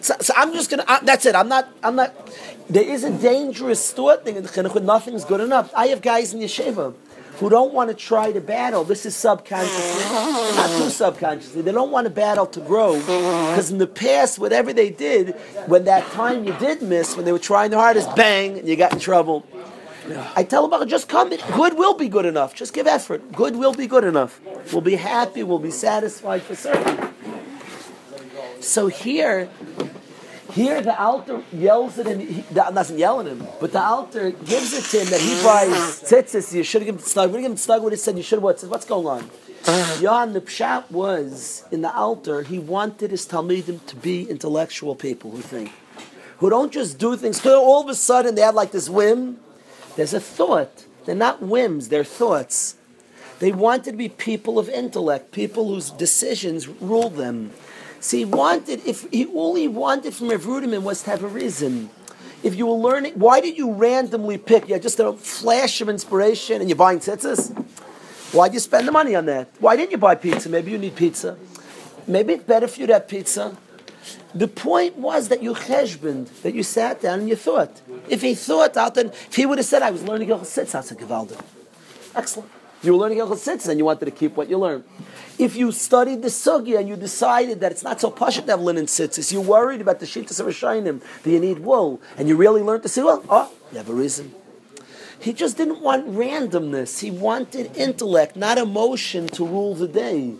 So, 0.00 0.14
so 0.20 0.32
I'm 0.36 0.52
just 0.52 0.70
going 0.70 0.86
to, 0.86 1.00
that's 1.02 1.26
it. 1.26 1.34
I'm 1.34 1.48
not, 1.48 1.68
I'm 1.82 1.96
not, 1.96 2.14
there 2.70 2.88
is 2.88 3.02
a 3.02 3.10
dangerous 3.10 3.90
thought 3.90 4.24
thing 4.24 4.36
in 4.36 4.44
the 4.44 4.48
chinuch 4.48 4.74
when 4.74 4.86
nothing's 4.86 5.24
good 5.24 5.40
enough. 5.40 5.72
I 5.74 5.88
have 5.88 6.02
guys 6.02 6.32
in 6.32 6.38
yeshiva 6.38 6.94
who 7.38 7.48
don't 7.48 7.72
want 7.72 7.88
to 7.88 7.94
try 7.94 8.32
to 8.32 8.40
battle. 8.40 8.84
This 8.84 9.06
is 9.06 9.14
subconsciously, 9.14 10.04
not 10.56 10.70
too 10.78 10.90
subconsciously. 10.90 11.62
They 11.62 11.72
don't 11.72 11.90
want 11.90 12.06
to 12.06 12.10
battle 12.10 12.46
to 12.46 12.60
grow 12.60 12.98
because 12.98 13.70
in 13.70 13.78
the 13.78 13.86
past, 13.86 14.38
whatever 14.38 14.72
they 14.72 14.90
did, 14.90 15.30
when 15.66 15.84
that 15.84 16.04
time 16.12 16.44
you 16.44 16.52
did 16.54 16.82
miss, 16.82 17.16
when 17.16 17.24
they 17.24 17.32
were 17.32 17.38
trying 17.38 17.70
their 17.70 17.80
hardest, 17.80 18.14
bang, 18.16 18.58
and 18.58 18.68
you 18.68 18.76
got 18.76 18.92
in 18.92 18.98
trouble. 18.98 19.46
I 20.34 20.42
tell 20.42 20.66
them, 20.68 20.88
just 20.88 21.08
come. 21.08 21.28
Good 21.28 21.76
will 21.76 21.94
be 21.94 22.08
good 22.08 22.24
enough. 22.24 22.54
Just 22.54 22.72
give 22.72 22.86
effort. 22.86 23.32
Good 23.32 23.56
will 23.56 23.74
be 23.74 23.86
good 23.86 24.04
enough. 24.04 24.40
We'll 24.72 24.80
be 24.80 24.96
happy. 24.96 25.42
We'll 25.42 25.58
be 25.58 25.70
satisfied 25.70 26.42
for 26.42 26.54
certain. 26.54 27.14
So 28.60 28.88
here, 28.88 29.48
here, 30.52 30.80
the 30.80 30.98
Alter 30.98 31.42
yells 31.52 31.98
at 31.98 32.06
him. 32.06 32.20
He 32.20 32.42
doesn't 32.52 32.98
yell 32.98 33.20
at 33.20 33.26
him, 33.26 33.46
but 33.60 33.72
the 33.72 33.82
Alter 33.82 34.30
gives 34.30 34.72
it 34.72 34.84
to 34.84 35.00
him 35.00 35.10
that 35.10 35.20
he 35.20 35.34
buys 35.42 36.02
tzitzis. 36.02 36.54
You 36.54 36.62
should 36.62 36.82
have 36.82 36.86
given 36.86 37.02
snug. 37.02 37.34
He 37.34 37.42
gave 37.42 37.58
snug, 37.58 37.82
what 37.82 37.92
he 37.92 37.98
said, 37.98 38.16
you 38.16 38.22
should 38.22 38.36
have 38.36 38.42
what? 38.42 38.60
What's 38.62 38.86
going 38.86 39.06
on? 39.06 39.30
Jan, 40.00 40.32
the 40.32 40.40
pshat 40.40 40.90
was 40.90 41.64
in 41.70 41.82
the 41.82 41.94
Alter. 41.94 42.42
He 42.42 42.58
wanted 42.58 43.10
his 43.10 43.26
talmidim 43.26 43.84
to 43.86 43.96
be 43.96 44.28
intellectual 44.28 44.94
people 44.94 45.30
who 45.30 45.42
think, 45.42 45.72
who 46.38 46.48
don't 46.48 46.72
just 46.72 46.98
do 46.98 47.16
things. 47.16 47.40
Cause 47.40 47.52
all 47.52 47.82
of 47.82 47.88
a 47.88 47.94
sudden 47.94 48.34
they 48.34 48.42
have 48.42 48.54
like 48.54 48.72
this 48.72 48.88
whim. 48.88 49.38
There's 49.96 50.14
a 50.14 50.20
thought. 50.20 50.86
They're 51.04 51.14
not 51.14 51.42
whims. 51.42 51.88
They're 51.88 52.04
thoughts. 52.04 52.76
They 53.40 53.52
wanted 53.52 53.92
to 53.92 53.96
be 53.96 54.08
people 54.08 54.58
of 54.58 54.68
intellect, 54.68 55.32
people 55.32 55.68
whose 55.68 55.90
decisions 55.90 56.66
rule 56.66 57.10
them. 57.10 57.52
See, 58.00 58.18
he 58.18 58.24
wanted, 58.24 58.86
if 58.86 59.10
he, 59.10 59.26
all 59.26 59.54
he 59.54 59.68
wanted 59.68 60.14
from 60.14 60.28
Rav 60.28 60.42
Ruderman 60.42 60.82
was 60.82 61.02
to 61.02 61.10
have 61.10 61.24
a 61.24 61.28
reason. 61.28 61.90
If 62.42 62.54
you 62.54 62.66
were 62.66 62.74
learning, 62.74 63.14
why 63.14 63.40
did 63.40 63.58
you 63.58 63.72
randomly 63.72 64.38
pick? 64.38 64.68
You 64.68 64.78
just 64.78 65.00
a 65.00 65.12
flash 65.12 65.80
of 65.80 65.88
inspiration 65.88 66.60
and 66.60 66.70
you're 66.70 66.76
buying 66.76 67.00
tzitzis? 67.00 67.52
Why'd 68.32 68.54
you 68.54 68.60
spend 68.60 68.86
the 68.86 68.92
money 68.92 69.16
on 69.16 69.26
that? 69.26 69.48
Why 69.58 69.74
didn't 69.74 69.90
you 69.90 69.98
buy 69.98 70.14
pizza? 70.14 70.48
Maybe 70.48 70.70
you 70.70 70.78
need 70.78 70.94
pizza. 70.94 71.36
Maybe 72.06 72.34
it's 72.34 72.44
better 72.44 72.68
for 72.68 72.80
you 72.80 72.86
to 72.86 72.92
have 72.94 73.08
pizza. 73.08 73.56
The 74.34 74.46
point 74.46 74.96
was 74.96 75.28
that 75.28 75.42
you 75.42 75.54
cheshbond, 75.54 76.42
that 76.42 76.54
you 76.54 76.62
sat 76.62 77.00
down 77.00 77.20
and 77.20 77.28
you 77.28 77.36
thought. 77.36 77.80
If 78.08 78.22
he 78.22 78.34
thought 78.34 78.76
out, 78.76 78.94
then 78.94 79.08
if 79.08 79.34
he 79.34 79.46
would 79.46 79.58
have 79.58 79.66
said, 79.66 79.82
I 79.82 79.90
was 79.90 80.02
learning 80.02 80.28
Hilchot 80.28 80.42
Tzitzis 80.42 80.92
at 80.92 80.98
Gevaldim. 80.98 81.40
Excellent. 82.14 82.50
You 82.82 82.92
were 82.92 82.98
learning 82.98 83.18
Hilchot 83.18 83.38
Tzitzis 83.38 83.68
and 83.68 83.78
you 83.78 83.84
wanted 83.84 84.04
to 84.04 84.10
keep 84.10 84.36
what 84.36 84.48
you 84.48 84.58
learned. 84.58 84.84
If 85.38 85.54
you 85.54 85.70
studied 85.70 86.22
the 86.22 86.28
sugya 86.28 86.80
and 86.80 86.88
you 86.88 86.96
decided 86.96 87.60
that 87.60 87.70
it's 87.70 87.84
not 87.84 88.00
so 88.00 88.10
pasha 88.10 88.42
to 88.42 88.50
have 88.50 88.60
linen 88.60 88.86
tzitzis, 88.86 89.32
you're 89.32 89.40
worried 89.40 89.80
about 89.80 90.00
the 90.00 90.06
shittas 90.06 90.40
of 90.40 90.46
Rishonim, 90.46 91.00
that 91.22 91.30
you 91.30 91.38
need 91.38 91.60
wool, 91.60 92.00
and 92.16 92.28
you 92.28 92.34
really 92.34 92.60
learned 92.60 92.82
to 92.82 92.88
say, 92.88 93.02
well, 93.02 93.24
oh, 93.28 93.52
you 93.70 93.78
have 93.78 93.88
a 93.88 93.94
reason. 93.94 94.34
He 95.20 95.32
just 95.32 95.56
didn't 95.56 95.80
want 95.80 96.08
randomness. 96.08 97.00
He 97.00 97.10
wanted 97.10 97.76
intellect, 97.76 98.36
not 98.36 98.58
emotion, 98.58 99.28
to 99.28 99.46
rule 99.46 99.74
the 99.74 99.88
day. 99.88 100.34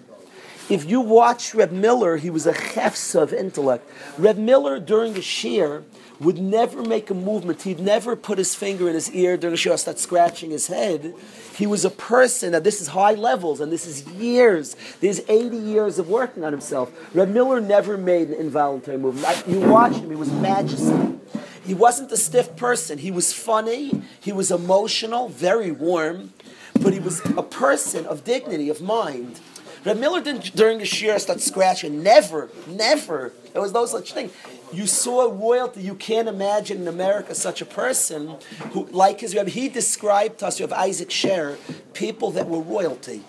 If 0.68 0.84
you 0.84 1.00
watch 1.00 1.54
Reb 1.54 1.72
Miller, 1.72 2.16
he 2.16 2.28
was 2.28 2.46
a 2.46 2.54
chefs 2.54 3.14
of 3.14 3.32
intellect. 3.32 3.88
Reb 4.18 4.36
Miller, 4.36 4.78
during 4.78 5.14
the 5.14 5.22
shir, 5.22 5.84
would 6.20 6.38
never 6.38 6.82
make 6.82 7.10
a 7.10 7.14
movement. 7.14 7.62
He'd 7.62 7.80
never 7.80 8.16
put 8.16 8.38
his 8.38 8.54
finger 8.54 8.88
in 8.88 8.94
his 8.94 9.10
ear 9.12 9.36
during 9.36 9.52
the 9.52 9.56
show, 9.56 9.76
start 9.76 9.98
scratching 9.98 10.50
his 10.50 10.66
head. 10.66 11.14
He 11.54 11.66
was 11.66 11.84
a 11.84 11.90
person, 11.90 12.54
and 12.54 12.64
this 12.64 12.80
is 12.80 12.88
high 12.88 13.14
levels, 13.14 13.60
and 13.60 13.70
this 13.70 13.86
is 13.86 14.06
years. 14.12 14.76
There's 15.00 15.20
80 15.28 15.56
years 15.56 15.98
of 15.98 16.08
working 16.08 16.44
on 16.44 16.52
himself. 16.52 16.92
Reb 17.14 17.28
Miller 17.28 17.60
never 17.60 17.96
made 17.96 18.28
an 18.28 18.34
involuntary 18.34 18.98
movement. 18.98 19.26
I, 19.26 19.42
you 19.50 19.60
watched 19.60 19.98
him, 19.98 20.10
he 20.10 20.16
was 20.16 20.32
majesty. 20.32 21.18
He 21.64 21.74
wasn't 21.74 22.10
a 22.12 22.16
stiff 22.16 22.56
person. 22.56 22.98
He 22.98 23.10
was 23.10 23.32
funny, 23.32 24.02
he 24.20 24.32
was 24.32 24.50
emotional, 24.50 25.28
very 25.28 25.70
warm, 25.70 26.32
but 26.80 26.92
he 26.92 26.98
was 26.98 27.20
a 27.36 27.42
person 27.42 28.06
of 28.06 28.24
dignity, 28.24 28.70
of 28.70 28.80
mind. 28.80 29.40
Reb 29.84 29.98
Miller 29.98 30.20
didn't 30.20 30.54
during 30.54 30.78
the 30.78 30.84
shir 30.84 31.18
start 31.18 31.40
scratching. 31.40 32.02
Never, 32.02 32.50
never. 32.66 33.32
There 33.52 33.62
was 33.62 33.72
no 33.72 33.86
such 33.86 34.12
thing. 34.12 34.30
You 34.72 34.86
saw 34.86 35.30
royalty. 35.30 35.82
You 35.82 35.94
can't 35.94 36.28
imagine 36.28 36.82
in 36.82 36.88
America 36.88 37.34
such 37.34 37.62
a 37.62 37.66
person 37.66 38.36
who, 38.72 38.86
like 38.86 39.20
his 39.20 39.34
Rebbe, 39.34 39.50
he 39.50 39.68
described 39.68 40.38
to 40.40 40.46
us. 40.46 40.58
Have 40.58 40.72
Isaac 40.72 41.10
Sher, 41.10 41.56
people 41.94 42.30
that 42.32 42.48
were 42.48 42.60
royalty. 42.60 43.22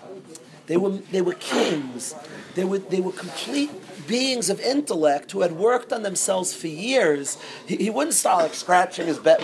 They 0.66 0.76
were 0.76 0.90
they 0.90 1.22
were 1.22 1.34
kings. 1.34 2.14
They 2.54 2.64
were 2.64 2.78
they 2.78 3.00
were 3.00 3.12
complete 3.12 3.70
beings 4.06 4.50
of 4.50 4.60
intellect 4.60 5.32
who 5.32 5.40
had 5.40 5.52
worked 5.52 5.92
on 5.92 6.02
themselves 6.02 6.52
for 6.52 6.66
years. 6.66 7.38
He, 7.66 7.76
he 7.76 7.90
wouldn't 7.90 8.14
start 8.14 8.42
like 8.42 8.54
scratching 8.54 9.06
his 9.06 9.18
back. 9.18 9.40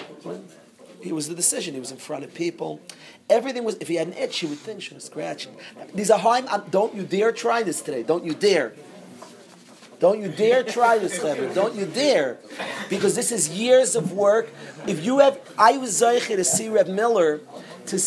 He 1.00 1.12
was 1.12 1.28
the 1.28 1.34
decision. 1.34 1.74
He 1.74 1.80
was 1.80 1.92
in 1.92 1.98
front 1.98 2.24
of 2.24 2.34
people. 2.34 2.80
Everything 3.28 3.64
was. 3.64 3.76
If 3.76 3.88
he 3.88 3.96
had 3.96 4.08
an 4.08 4.14
itch, 4.14 4.38
he 4.38 4.46
would 4.46 4.58
think, 4.58 4.82
should 4.82 4.94
have 4.94 5.02
scratched. 5.02 5.48
These 5.94 6.10
are 6.10 6.18
high. 6.18 6.42
Don't 6.70 6.94
you 6.94 7.02
dare 7.02 7.32
try 7.32 7.62
this 7.62 7.80
today. 7.80 8.02
Don't 8.02 8.24
you 8.24 8.34
dare. 8.34 8.72
Don't 9.98 10.20
you 10.20 10.28
dare 10.28 10.62
try 10.62 10.98
this, 10.98 11.18
Chaver. 11.18 11.52
Don't 11.54 11.74
you 11.74 11.86
dare. 11.86 12.38
Because 12.90 13.16
this 13.16 13.32
is 13.32 13.48
years 13.48 13.96
of 13.96 14.12
work. 14.12 14.50
If 14.86 15.04
you 15.04 15.18
have, 15.20 15.40
I 15.58 15.78
was 15.78 16.00
Zeiche 16.00 16.36
to 16.36 16.44
see 16.44 16.68
Reb 16.68 16.88
Miller 16.88 17.40
to, 17.86 18.00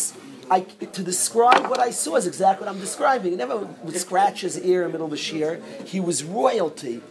I, 0.50 0.60
to 0.60 1.02
describe 1.02 1.68
what 1.68 1.80
I 1.80 1.90
saw 1.90 2.16
is 2.16 2.26
exactly 2.26 2.66
what 2.66 2.74
I'm 2.74 2.80
describing. 2.80 3.32
He 3.32 3.36
never 3.36 3.56
would 3.58 3.96
scratch 3.96 4.42
his 4.42 4.58
ear 4.60 4.82
in 4.82 4.88
the 4.88 4.92
middle 4.92 5.06
of 5.08 5.12
a 5.12 5.16
shear. 5.16 5.60
He 5.84 5.98
was 5.98 6.22
royalty. 6.22 7.02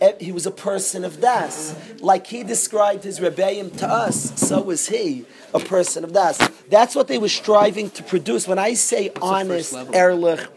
Eh, 0.00 0.12
he 0.20 0.32
was 0.32 0.46
a 0.46 0.50
person 0.50 1.04
of 1.04 1.20
das. 1.20 1.74
Like 2.00 2.26
he 2.26 2.42
described 2.42 3.04
his 3.04 3.20
rebellion 3.20 3.70
to 3.76 3.88
us, 3.88 4.38
so 4.40 4.60
was 4.60 4.88
he 4.88 5.24
a 5.54 5.60
person 5.60 6.04
of 6.04 6.12
das. 6.12 6.38
That's 6.68 6.94
what 6.94 7.08
they 7.08 7.18
were 7.18 7.28
striving 7.28 7.90
to 7.90 8.02
produce. 8.02 8.46
When 8.46 8.58
I 8.58 8.74
say 8.74 9.10
honest, 9.20 9.74
erlich, 9.92 10.48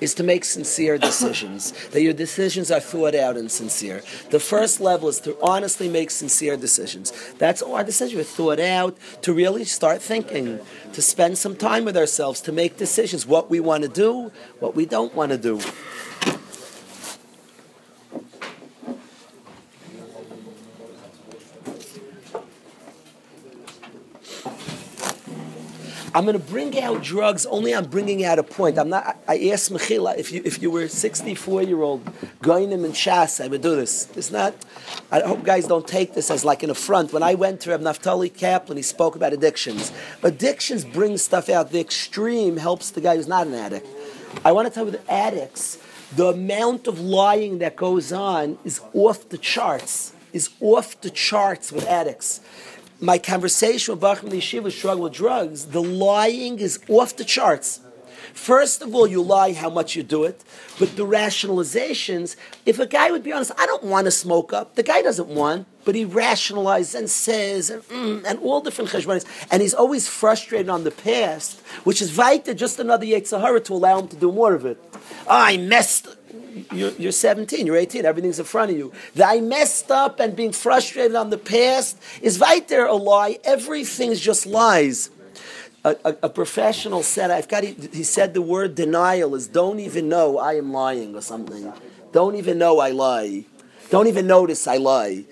is 0.00 0.14
to 0.14 0.22
make 0.22 0.44
sincere 0.44 0.98
decisions. 0.98 1.72
that 1.90 2.02
your 2.02 2.12
decisions 2.12 2.70
are 2.70 2.80
thought 2.80 3.14
out 3.14 3.36
and 3.36 3.50
sincere. 3.50 4.02
The 4.30 4.40
first 4.40 4.80
level 4.80 5.08
is 5.08 5.20
to 5.20 5.36
honestly 5.42 5.88
make 5.88 6.10
sincere 6.10 6.56
decisions. 6.56 7.12
That's 7.38 7.62
all 7.62 7.74
our 7.74 7.84
decisions 7.84 8.20
are 8.20 8.24
thought 8.24 8.60
out, 8.60 8.96
to 9.22 9.32
really 9.32 9.64
start 9.64 10.00
thinking, 10.02 10.60
to 10.92 11.02
spend 11.02 11.38
some 11.38 11.56
time 11.56 11.84
with 11.84 11.96
ourselves, 11.96 12.40
to 12.42 12.52
make 12.52 12.76
decisions, 12.76 13.26
what 13.26 13.50
we 13.50 13.60
want 13.60 13.82
to 13.82 13.88
do, 13.88 14.30
what 14.60 14.74
we 14.74 14.86
don't 14.86 15.14
want 15.14 15.32
to 15.32 15.38
do. 15.38 15.60
I'm 26.14 26.24
going 26.24 26.38
to 26.38 26.44
bring 26.44 26.78
out 26.80 27.02
drugs 27.02 27.44
only 27.46 27.74
I'm 27.74 27.84
bringing 27.84 28.24
out 28.24 28.38
a 28.38 28.42
point. 28.42 28.78
I'm 28.78 28.88
not. 28.88 29.18
I 29.28 29.50
asked 29.50 29.70
Mechila 29.70 30.16
if 30.16 30.32
you 30.32 30.42
if 30.44 30.62
you 30.62 30.70
were 30.70 30.88
64 30.88 31.62
year 31.62 31.82
old 31.82 32.04
Goinim 32.40 32.84
and 32.84 32.94
Shas, 32.94 33.44
I 33.44 33.48
would 33.48 33.60
do 33.60 33.76
this. 33.76 34.08
It's 34.16 34.30
not. 34.30 34.54
I 35.10 35.20
hope 35.20 35.44
guys 35.44 35.66
don't 35.66 35.86
take 35.86 36.14
this 36.14 36.30
as 36.30 36.44
like 36.44 36.62
an 36.62 36.70
affront. 36.70 37.12
When 37.12 37.22
I 37.22 37.34
went 37.34 37.60
to 37.62 37.70
Reb 37.70 37.82
Naftali 37.82 38.34
Kaplan, 38.34 38.76
he 38.76 38.82
spoke 38.82 39.16
about 39.16 39.32
addictions. 39.32 39.92
Addictions 40.22 40.84
bring 40.84 41.18
stuff 41.18 41.48
out. 41.48 41.72
The 41.72 41.80
extreme 41.80 42.56
helps 42.56 42.90
the 42.90 43.00
guy 43.00 43.16
who's 43.16 43.28
not 43.28 43.46
an 43.46 43.54
addict. 43.54 43.86
I 44.44 44.52
want 44.52 44.66
to 44.68 44.72
tell 44.72 44.86
you 44.86 44.92
the 44.92 45.12
addicts. 45.12 45.78
The 46.16 46.28
amount 46.28 46.86
of 46.86 46.98
lying 46.98 47.58
that 47.58 47.76
goes 47.76 48.12
on 48.12 48.58
is 48.64 48.80
off 48.94 49.28
the 49.28 49.38
charts. 49.38 50.14
Is 50.32 50.50
off 50.60 51.00
the 51.00 51.10
charts 51.10 51.72
with 51.72 51.86
addicts 51.86 52.40
my 53.00 53.18
conversation 53.18 53.92
with 53.92 54.00
Bachman 54.00 54.32
Yeshiva 54.32 54.72
struggle 54.72 55.04
with 55.04 55.12
drugs, 55.12 55.66
the 55.66 55.82
lying 55.82 56.58
is 56.58 56.80
off 56.88 57.16
the 57.16 57.24
charts. 57.24 57.80
First 58.34 58.82
of 58.82 58.94
all, 58.94 59.06
you 59.06 59.22
lie 59.22 59.52
how 59.52 59.70
much 59.70 59.96
you 59.96 60.02
do 60.02 60.24
it, 60.24 60.44
but 60.78 60.96
the 60.96 61.04
rationalizations, 61.04 62.36
if 62.66 62.78
a 62.78 62.86
guy 62.86 63.10
would 63.10 63.24
be 63.24 63.32
honest, 63.32 63.52
I 63.58 63.66
don't 63.66 63.84
want 63.84 64.04
to 64.04 64.10
smoke 64.10 64.52
up, 64.52 64.74
the 64.74 64.82
guy 64.82 65.02
doesn't 65.02 65.28
want, 65.28 65.66
but 65.84 65.94
he 65.94 66.04
rationalizes 66.04 66.94
and 66.94 67.10
says, 67.10 67.70
and, 67.70 67.82
mm, 67.84 68.24
and 68.24 68.38
all 68.40 68.60
different 68.60 68.90
cheshbonis, 68.90 69.24
and 69.50 69.62
he's 69.62 69.74
always 69.74 70.06
frustrated 70.08 70.68
on 70.68 70.84
the 70.84 70.90
past, 70.90 71.60
which 71.84 72.02
is 72.02 72.16
Vaita, 72.16 72.54
just 72.54 72.78
another 72.78 73.06
Yetzirah 73.06 73.64
to 73.64 73.72
allow 73.72 74.00
him 74.00 74.08
to 74.08 74.16
do 74.16 74.30
more 74.30 74.54
of 74.54 74.66
it. 74.66 74.78
Oh, 75.26 75.26
I 75.28 75.56
messed 75.56 76.08
you're, 76.72 76.90
you're 76.92 77.12
17, 77.12 77.66
you're 77.66 77.76
18, 77.76 78.04
everything's 78.04 78.38
in 78.38 78.44
front 78.44 78.70
of 78.70 78.76
you. 78.76 78.92
The 79.14 79.26
I 79.26 79.40
messed 79.40 79.90
up 79.90 80.20
and 80.20 80.34
being 80.34 80.52
frustrated 80.52 81.14
on 81.14 81.30
the 81.30 81.38
past 81.38 82.00
is 82.20 82.38
right 82.38 82.66
there 82.68 82.86
a 82.86 82.94
lie. 82.94 83.38
Everything's 83.44 84.20
just 84.20 84.46
lies. 84.46 85.10
A, 85.84 85.96
a, 86.04 86.16
a, 86.24 86.28
professional 86.28 87.02
said, 87.02 87.30
I've 87.30 87.48
got, 87.48 87.62
he, 87.62 87.74
he 87.92 88.02
said 88.02 88.34
the 88.34 88.42
word 88.42 88.74
denial 88.74 89.34
is 89.36 89.46
don't 89.46 89.78
even 89.78 90.08
know 90.08 90.38
I 90.38 90.54
am 90.54 90.72
lying 90.72 91.14
or 91.14 91.22
something. 91.22 91.72
Don't 92.12 92.34
even 92.34 92.58
know 92.58 92.80
I 92.80 92.90
lie. 92.90 93.44
Don't 93.90 94.08
even 94.08 94.26
notice 94.26 94.66
I 94.66 94.76
lie. 94.76 95.24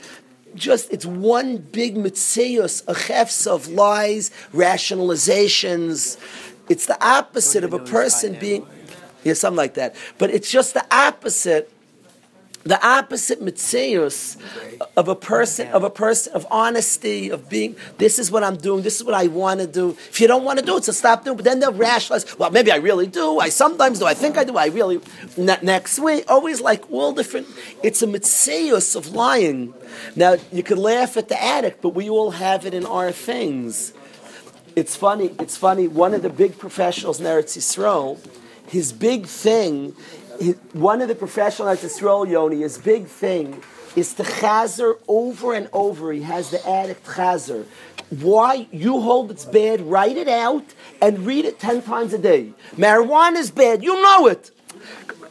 Just, 0.55 0.91
it's 0.93 1.05
one 1.05 1.59
big 1.59 1.97
mitzius, 1.97 2.83
a 2.87 2.95
chefs 2.95 3.47
of 3.47 3.69
lies, 3.69 4.31
rationalizations. 4.55 6.17
It's 6.69 6.87
the 6.87 7.05
opposite 7.05 7.65
of 7.65 7.73
a 7.73 7.81
person 7.81 8.39
being 8.39 8.67
yeah, 9.27 9.35
something 9.35 9.57
like 9.57 9.75
that. 9.75 9.95
But 10.19 10.31
it's 10.31 10.51
just 10.51 10.75
the 10.75 10.87
opposite 10.95 11.73
the 12.67 12.85
opposite 12.85 13.41
mitzius 13.41 14.37
of 14.97 15.07
a 15.09 15.15
person 15.15 15.69
of 15.69 15.85
a 15.85 15.91
person 15.91 16.33
of 16.33 16.45
honesty 16.51 17.31
of 17.31 17.49
being 17.49 17.77
this 17.99 18.19
is 18.19 18.31
what 18.31 18.43
I'm 18.43 18.57
doing 18.57 18.83
this 18.83 18.97
is 18.97 19.05
what 19.05 19.15
I 19.15 19.29
want 19.29 19.61
to 19.61 19.69
do. 19.69 19.91
If 19.91 20.21
you 20.21 20.27
don't 20.27 20.43
want 20.43 20.59
to 20.59 20.65
do 20.65 20.77
it 20.77 20.85
so 20.85 20.93
stop 20.93 21.25
doing 21.25 21.35
it. 21.35 21.39
but 21.39 21.45
then 21.45 21.61
they'll 21.61 21.73
rationalize 21.73 22.37
well 22.39 22.51
maybe 22.51 22.73
I 22.73 22.77
really 22.77 23.07
do. 23.07 23.39
I 23.39 23.51
sometimes 23.51 24.01
do. 24.01 24.07
I 24.07 24.15
think 24.15 24.37
I 24.37 24.43
do. 24.43 24.57
I 24.57 24.67
really 24.67 25.01
next 25.37 26.01
week. 26.01 26.25
Always 26.29 26.61
like 26.61 26.91
all 26.91 27.13
different 27.13 27.47
it's 27.85 28.03
a 28.03 28.07
mitzius 28.07 28.97
of 28.97 29.15
lying. 29.15 29.73
Now 30.17 30.37
you 30.51 30.65
could 30.65 30.79
laugh 30.79 31.17
at 31.17 31.29
the 31.29 31.41
addict 31.41 31.83
but 31.83 31.91
we 31.91 32.11
all 32.11 32.33
have 32.33 32.67
it 32.67 32.75
in 32.75 32.85
our 32.85 33.13
things. 33.13 33.93
It's 34.75 34.97
funny 34.97 35.37
it's 35.39 35.57
funny 35.57 35.87
one 35.87 36.15
of 36.15 36.23
the 36.23 36.31
big 36.31 36.59
professionals 36.59 37.21
in 37.21 37.27
Eretz 37.27 37.57
Yisrael 37.57 38.19
his 38.69 38.93
big 38.93 39.27
thing, 39.27 39.95
his, 40.41 40.57
one 40.73 41.01
of 41.01 41.09
the 41.09 41.15
professional 41.15 41.69
Yisrael 41.69 42.29
Yoni, 42.29 42.63
his 42.63 42.79
big 42.79 43.07
thing 43.07 43.63
is 43.95 44.15
to 44.15 44.23
chazer 44.23 44.99
over 45.09 45.55
and 45.55 45.69
over. 45.73 46.13
He 46.13 46.23
has 46.23 46.51
the 46.51 46.69
addict 46.69 47.07
chazer. 47.07 47.67
Why 48.11 48.69
you 48.71 49.01
hold 49.01 49.31
it's 49.31 49.45
bad, 49.45 49.81
write 49.81 50.17
it 50.17 50.29
out 50.29 50.65
and 51.03 51.27
read 51.27 51.45
it 51.45 51.59
ten 51.59 51.83
times 51.83 52.13
a 52.13 52.19
day. 52.19 52.53
Marijuana 52.77 53.37
is 53.37 53.51
bad, 53.51 53.83
you 53.83 54.01
know 54.01 54.27
it. 54.29 54.51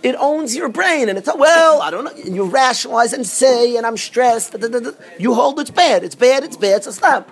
It 0.04 0.16
owns 0.20 0.56
your 0.56 0.70
brain, 0.70 1.10
and 1.10 1.18
it's 1.18 1.30
well, 1.36 1.82
I 1.82 1.90
don't 1.90 2.04
know. 2.04 2.12
And 2.12 2.36
you 2.36 2.44
rationalize 2.44 3.14
and 3.14 3.26
say, 3.26 3.76
and 3.76 3.88
I'm 3.88 3.98
stressed. 3.98 4.52
Da, 4.52 4.68
da, 4.68 4.80
da, 4.80 4.92
you 5.18 5.34
hold 5.34 5.60
it's 5.60 5.72
bad, 5.72 6.04
it's 6.04 6.16
bad, 6.16 6.44
it's 6.44 6.58
bad. 6.58 6.84
So 6.84 6.92
stop. 6.92 7.32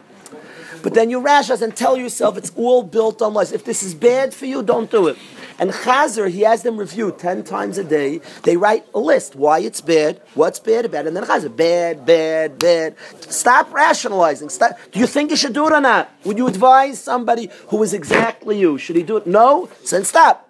But 0.82 0.94
then 0.94 1.10
you 1.10 1.20
rationalize 1.20 1.62
and 1.62 1.76
tell 1.76 1.98
yourself 1.98 2.38
it's 2.38 2.52
all 2.56 2.84
built 2.84 3.22
on 3.22 3.34
lies. 3.34 3.52
If 3.52 3.64
this 3.64 3.84
is 3.84 3.94
bad 3.94 4.34
for 4.34 4.46
you, 4.46 4.64
don't 4.64 4.90
do 4.90 5.08
it. 5.08 5.18
And 5.60 5.72
Chazer, 5.72 6.30
he 6.30 6.42
has 6.42 6.64
them 6.64 6.78
review 6.78 7.12
10 7.12 7.44
times 7.44 7.78
a 7.78 7.84
day. 7.84 8.22
They 8.44 8.58
write 8.58 8.86
a 8.94 9.00
list 9.00 9.36
why 9.36 9.60
it's 9.60 9.82
bad, 9.82 10.22
what's 10.34 10.60
bad 10.60 10.86
about 10.86 11.06
it, 11.06 11.10
and 11.10 11.18
then 11.18 11.26
Chazer, 11.26 11.56
bad, 11.56 12.06
bad, 12.06 12.60
bad. 12.60 12.96
Stop 13.22 13.72
rationalizing. 13.74 14.50
Stop. 14.50 14.78
Do 14.92 15.00
you 15.00 15.08
think 15.08 15.32
you 15.32 15.38
should 15.38 15.54
do 15.54 15.68
it 15.68 15.74
or 15.74 15.82
not? 15.82 16.12
Would 16.26 16.38
you 16.38 16.48
advise 16.48 17.00
somebody 17.00 17.50
who 17.68 17.84
is 17.84 17.94
exactly 17.94 18.60
you? 18.60 18.78
Should 18.78 18.96
he 18.96 19.04
do 19.04 19.18
it? 19.18 19.28
No? 19.28 19.70
Then 19.90 20.04
stop. 20.04 20.50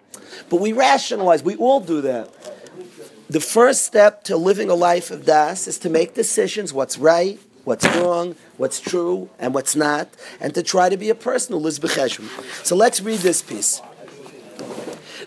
But 0.50 0.60
we 0.62 0.74
rationalize. 0.74 1.44
We 1.44 1.56
all 1.56 1.80
do 1.80 2.02
that. 2.02 2.30
The 3.30 3.40
first 3.40 3.84
step 3.84 4.24
to 4.26 4.38
living 4.38 4.70
a 4.70 4.76
life 4.76 5.10
of 5.10 5.26
das 5.26 5.68
is 5.68 5.80
to 5.80 5.90
make 5.90 6.14
decisions 6.14 6.72
what's 6.72 6.98
right, 6.98 7.40
what's 7.64 7.86
wrong, 7.96 8.36
what's 8.58 8.80
true, 8.80 9.30
and 9.40 9.54
what's 9.54 9.76
not, 9.76 10.10
and 10.40 10.54
to 10.54 10.62
try 10.62 10.90
to 10.90 10.98
be 10.98 11.10
a 11.10 11.16
person 11.16 11.54
who 11.54 11.60
lives 11.60 11.80
b'cheshbon. 11.80 12.28
So 12.66 12.76
let's 12.76 13.02
read 13.02 13.20
this 13.20 13.42
piece. 13.42 13.82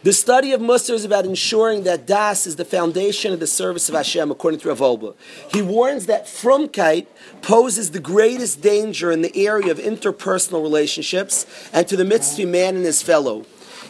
The 0.06 0.12
study 0.12 0.52
of 0.52 0.60
Musar 0.60 0.94
is 0.94 1.04
about 1.04 1.24
ensuring 1.24 1.82
that 1.82 2.06
Das 2.06 2.46
is 2.46 2.54
the 2.54 2.64
foundation 2.64 3.32
of 3.32 3.40
the 3.40 3.46
service 3.48 3.88
of 3.88 3.96
Hashem, 3.96 4.30
according 4.30 4.60
to 4.60 4.68
Rav 4.68 4.78
Wolbe. 4.78 5.16
He 5.52 5.62
warns 5.62 6.06
that 6.06 6.26
frumkeit 6.26 7.08
poses 7.42 7.90
the 7.90 7.98
greatest 7.98 8.60
danger 8.60 9.10
in 9.10 9.22
the 9.22 9.36
area 9.36 9.72
of 9.72 9.78
interpersonal 9.78 10.62
relationships 10.62 11.44
and 11.72 11.88
to 11.88 11.96
the 11.96 12.04
mitzvah 12.04 12.46
man 12.46 12.76
and 12.76 12.84
his 12.84 13.02
fellow. 13.02 13.46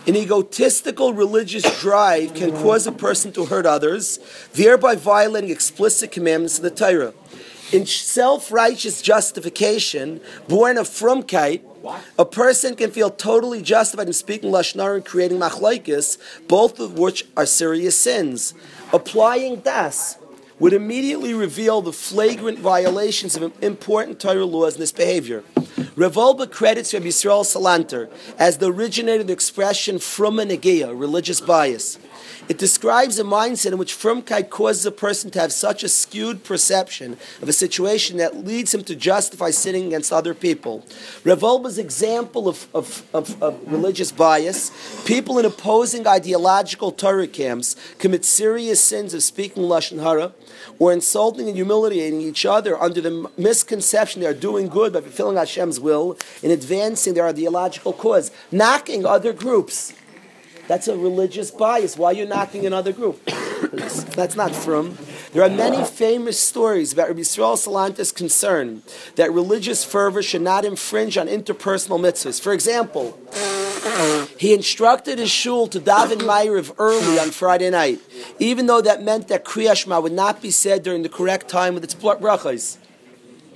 An 0.06 0.16
egotistical 0.16 1.12
religious 1.12 1.82
drive 1.82 2.32
can 2.32 2.50
cause 2.50 2.86
a 2.86 2.92
person 2.92 3.30
to 3.32 3.44
hurt 3.44 3.66
others, 3.66 4.18
thereby 4.54 4.94
violating 4.94 5.50
explicit 5.50 6.12
commandments 6.12 6.56
of 6.56 6.62
the 6.62 6.70
Torah. 6.70 7.12
In 7.72 7.84
self 7.84 8.50
righteous 8.50 9.02
justification, 9.02 10.22
born 10.48 10.78
of 10.78 10.88
frumkeit, 10.88 11.60
a 12.18 12.24
person 12.24 12.76
can 12.76 12.90
feel 12.90 13.10
totally 13.10 13.62
justified 13.62 14.06
in 14.06 14.12
speaking 14.12 14.50
lashon 14.50 14.80
hara 14.80 14.96
and 14.96 15.04
creating 15.04 15.38
machlokes, 15.38 16.18
both 16.48 16.78
of 16.80 16.98
which 16.98 17.26
are 17.36 17.46
serious 17.46 17.98
sins. 17.98 18.54
Applying 18.92 19.60
das 19.60 20.18
would 20.58 20.72
immediately 20.72 21.34
reveal 21.34 21.82
the 21.82 21.92
flagrant 21.92 22.58
violations 22.58 23.36
of 23.36 23.52
important 23.62 24.20
Torah 24.20 24.44
laws 24.44 24.74
in 24.74 24.80
this 24.80 24.92
behavior. 24.92 25.44
Rav 25.94 26.14
Wolbe 26.14 26.50
credits 26.50 26.94
Rabbi 26.94 27.06
Yisrael 27.06 27.44
Salanter 27.44 28.08
as 28.38 28.58
the 28.58 28.72
originator 28.72 29.20
of 29.20 29.26
the 29.26 29.32
expression 29.32 29.98
from 29.98 30.38
a 30.38 30.44
negia, 30.44 30.98
religious 30.98 31.40
bias. 31.40 31.98
It 32.48 32.58
describes 32.58 33.18
a 33.18 33.24
mindset 33.24 33.72
in 33.72 33.78
which 33.78 33.92
frumkeit 33.92 34.50
causes 34.50 34.86
a 34.86 34.92
person 34.92 35.30
to 35.32 35.40
have 35.40 35.52
such 35.52 35.82
a 35.82 35.88
skewed 35.88 36.44
perception 36.44 37.18
of 37.42 37.48
a 37.48 37.52
situation 37.52 38.18
that 38.18 38.36
leads 38.36 38.72
him 38.72 38.84
to 38.84 38.94
justify 38.94 39.50
sinning 39.50 39.88
against 39.88 40.12
other 40.12 40.32
people. 40.32 40.86
Rav 41.24 41.40
Wolbe's 41.40 41.76
example 41.76 42.48
of, 42.48 42.68
of, 42.72 43.02
of, 43.12 43.42
of 43.42 43.60
religious 43.70 44.12
bias, 44.12 44.70
people 45.04 45.38
in 45.38 45.44
opposing 45.44 46.06
ideological 46.06 46.92
Torah 46.92 47.26
camps 47.26 47.74
commit 47.98 48.24
serious 48.24 48.82
sins 48.82 49.12
of 49.12 49.24
speaking 49.24 49.64
Lashon 49.64 50.02
Hara, 50.02 50.32
or 50.78 50.92
insulting 50.92 51.48
and 51.48 51.56
humiliating 51.56 52.20
each 52.20 52.46
other 52.46 52.80
under 52.80 53.00
the 53.00 53.28
misconception 53.36 54.20
they 54.20 54.26
are 54.26 54.34
doing 54.34 54.68
good 54.68 54.92
by 54.92 55.00
fulfilling 55.00 55.36
Hashem's 55.36 55.65
will 55.80 56.16
in 56.42 56.50
advancing 56.50 57.14
their 57.14 57.26
ideological 57.26 57.92
cause, 57.92 58.30
knocking 58.50 59.04
other 59.04 59.32
groups. 59.32 59.92
That's 60.68 60.88
a 60.88 60.96
religious 60.96 61.50
bias. 61.50 61.96
Why 61.96 62.10
are 62.10 62.14
you 62.14 62.26
knocking 62.26 62.66
another 62.66 62.92
group? 62.92 63.24
That's 63.72 64.34
not 64.36 64.54
from. 64.54 64.98
There 65.32 65.42
are 65.42 65.50
many 65.50 65.84
famous 65.84 66.40
stories 66.40 66.92
about 66.92 67.08
Rabbi 67.08 67.20
Yisrael 67.20 67.56
Salanter's 67.56 68.10
concern 68.10 68.82
that 69.14 69.32
religious 69.32 69.84
fervor 69.84 70.22
should 70.22 70.42
not 70.42 70.64
infringe 70.64 71.16
on 71.16 71.28
interpersonal 71.28 72.00
mitzvahs. 72.00 72.40
For 72.40 72.52
example, 72.52 73.18
he 74.38 74.52
instructed 74.52 75.18
his 75.18 75.30
shul 75.30 75.68
to 75.68 75.80
daven 75.80 76.18
Ma'ariv 76.18 76.74
early 76.78 77.18
on 77.18 77.30
Friday 77.30 77.70
night, 77.70 78.00
even 78.38 78.66
though 78.66 78.80
that 78.80 79.02
meant 79.02 79.28
that 79.28 79.44
Kriyashma 79.44 80.02
would 80.02 80.12
not 80.12 80.42
be 80.42 80.50
said 80.50 80.82
during 80.82 81.02
the 81.02 81.08
correct 81.08 81.48
time 81.48 81.74
with 81.74 81.84
its 81.84 81.94
brachas. 81.94 82.78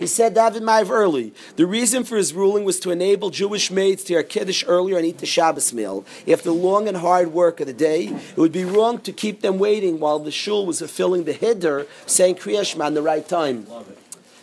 He 0.00 0.06
said 0.06 0.34
daven 0.34 0.62
Ma'ariv 0.62 0.88
early. 0.88 1.34
The 1.56 1.66
reason 1.66 2.04
for 2.04 2.16
his 2.16 2.32
ruling 2.32 2.64
was 2.64 2.80
to 2.80 2.90
enable 2.90 3.28
Jewish 3.28 3.70
maids 3.70 4.02
to 4.04 4.14
hear 4.14 4.22
Kiddush 4.22 4.64
earlier 4.66 4.96
and 4.96 5.04
eat 5.04 5.18
the 5.18 5.26
Shabbos 5.26 5.74
meal. 5.74 6.06
After 6.26 6.44
the 6.44 6.54
long 6.54 6.88
and 6.88 6.96
hard 6.96 7.34
work 7.34 7.60
of 7.60 7.66
the 7.66 7.74
day, 7.74 8.06
it 8.06 8.38
would 8.38 8.50
be 8.50 8.64
wrong 8.64 9.00
to 9.00 9.12
keep 9.12 9.42
them 9.42 9.58
waiting 9.58 10.00
while 10.00 10.18
the 10.18 10.30
shul 10.30 10.64
was 10.64 10.78
fulfilling 10.78 11.24
the 11.24 11.34
Hiddur, 11.34 11.86
saying 12.06 12.36
Kriyashma 12.36 12.88
in 12.88 12.94
the 12.94 13.02
right 13.02 13.28
time. 13.28 13.66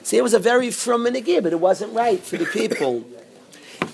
See, 0.03 0.17
it 0.17 0.21
was 0.21 0.35
a 0.35 0.39
very 0.39 0.69
from 0.69 1.05
but 1.05 1.15
it 1.17 1.59
wasn't 1.59 1.91
right 1.91 2.19
for 2.19 2.37
the 2.37 2.45
people. 2.45 3.03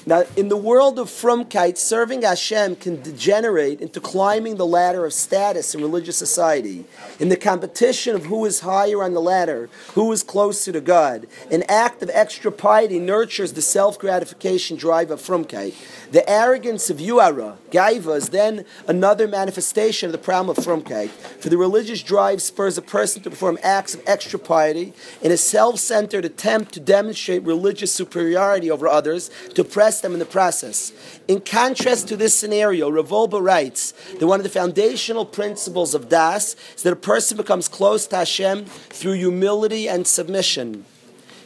Now, 0.05 0.23
in 0.35 0.49
the 0.49 0.57
world 0.57 0.99
of 0.99 1.07
frumkeit, 1.07 1.77
serving 1.77 2.23
Hashem 2.23 2.75
can 2.75 3.01
degenerate 3.01 3.79
into 3.79 4.01
climbing 4.01 4.57
the 4.57 4.65
ladder 4.65 5.05
of 5.05 5.13
status 5.13 5.73
in 5.73 5.81
religious 5.81 6.17
society. 6.17 6.83
In 7.19 7.29
the 7.29 7.37
competition 7.37 8.13
of 8.13 8.25
who 8.25 8.43
is 8.43 8.61
higher 8.61 9.01
on 9.01 9.13
the 9.13 9.21
ladder, 9.21 9.69
who 9.93 10.11
is 10.11 10.21
closer 10.21 10.73
to 10.73 10.81
God, 10.81 11.27
an 11.49 11.63
act 11.69 12.03
of 12.03 12.09
extra 12.13 12.51
piety 12.51 12.99
nurtures 12.99 13.53
the 13.53 13.61
self 13.61 13.97
gratification 13.97 14.75
drive 14.75 15.09
of 15.09 15.21
frumkeit. 15.21 15.73
The 16.11 16.29
arrogance 16.29 16.89
of 16.89 16.97
yuara, 16.97 17.55
gaiva, 17.71 18.17
is 18.17 18.29
then 18.29 18.65
another 18.87 19.27
manifestation 19.27 20.07
of 20.07 20.11
the 20.11 20.17
problem 20.17 20.55
of 20.55 20.63
frumkeit. 20.63 21.09
For 21.09 21.47
the 21.47 21.57
religious 21.57 22.03
drive 22.03 22.41
spurs 22.41 22.77
a 22.77 22.81
person 22.81 23.23
to 23.23 23.29
perform 23.29 23.57
acts 23.63 23.95
of 23.95 24.03
extra 24.05 24.37
piety 24.37 24.93
in 25.21 25.31
a 25.31 25.37
self-centered 25.37 26.25
attempt 26.25 26.73
to 26.73 26.81
demonstrate 26.81 27.43
religious 27.43 27.93
superiority 27.93 28.69
over 28.69 28.87
others, 28.87 29.31
to 29.55 29.63
press 29.73 30.01
them 30.01 30.13
in 30.13 30.19
the 30.19 30.25
process. 30.25 30.93
In 31.27 31.41
contrast 31.41 32.07
to 32.07 32.15
this 32.15 32.37
scenario, 32.37 32.91
Rav 32.91 33.09
Wolbe 33.09 33.41
writes 33.41 33.91
that 34.19 34.27
one 34.27 34.39
of 34.39 34.43
the 34.43 34.49
foundational 34.49 35.25
principles 35.25 35.95
of 35.95 36.09
Das 36.09 36.55
is 36.75 36.83
that 36.83 36.93
a 36.93 36.95
person 36.95 37.37
becomes 37.37 37.67
close 37.67 38.05
to 38.07 38.17
Hashem 38.17 38.65
through 38.65 39.13
humility 39.13 39.89
and 39.89 40.05
submission. 40.05 40.85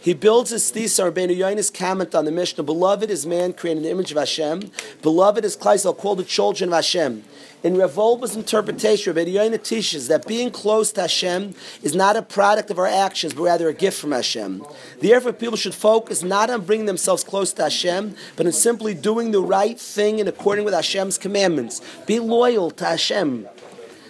He 0.07 0.13
builds 0.13 0.51
his 0.51 0.71
thesis 0.71 1.03
Rabbeinu 1.03 1.35
Yoina's 1.35 1.69
comment 1.69 2.15
on 2.15 2.23
the 2.23 2.31
Mishnah, 2.31 2.63
Beloved 2.63 3.09
is 3.09 3.25
man 3.25 3.51
created 3.51 3.79
in 3.79 3.83
the 3.83 3.91
image 3.91 4.09
of 4.09 4.17
Hashem. 4.17 4.71
Beloved 5.01 5.43
is 5.43 5.57
Klaisel, 5.57 5.97
called 5.97 6.19
the 6.19 6.23
children 6.23 6.69
of 6.69 6.75
Hashem. 6.75 7.25
In 7.61 7.75
Rav 7.75 7.97
Wolbe's 7.97 8.33
interpretation, 8.33 9.13
Rabbi 9.13 9.31
Yoina 9.31 9.61
teaches 9.61 10.07
that 10.07 10.25
being 10.25 10.49
close 10.49 10.93
to 10.93 11.01
Hashem 11.01 11.55
is 11.83 11.93
not 11.93 12.15
a 12.15 12.21
product 12.21 12.71
of 12.71 12.79
our 12.79 12.87
actions, 12.87 13.33
but 13.33 13.43
rather 13.43 13.67
a 13.67 13.73
gift 13.73 13.99
from 13.99 14.13
Hashem. 14.13 14.65
Therefore, 15.01 15.33
people 15.33 15.57
should 15.57 15.75
focus 15.75 16.23
not 16.23 16.49
on 16.49 16.61
bringing 16.61 16.85
themselves 16.85 17.25
close 17.25 17.51
to 17.53 17.63
Hashem, 17.63 18.15
but 18.37 18.45
on 18.45 18.53
simply 18.53 18.93
doing 18.93 19.31
the 19.31 19.41
right 19.41 19.77
thing 19.77 20.19
in 20.19 20.27
accordance 20.29 20.63
with 20.63 20.73
Hashem's 20.73 21.17
commandments. 21.17 21.81
Be 22.05 22.19
loyal 22.19 22.71
to 22.71 22.85
Hashem. 22.85 23.49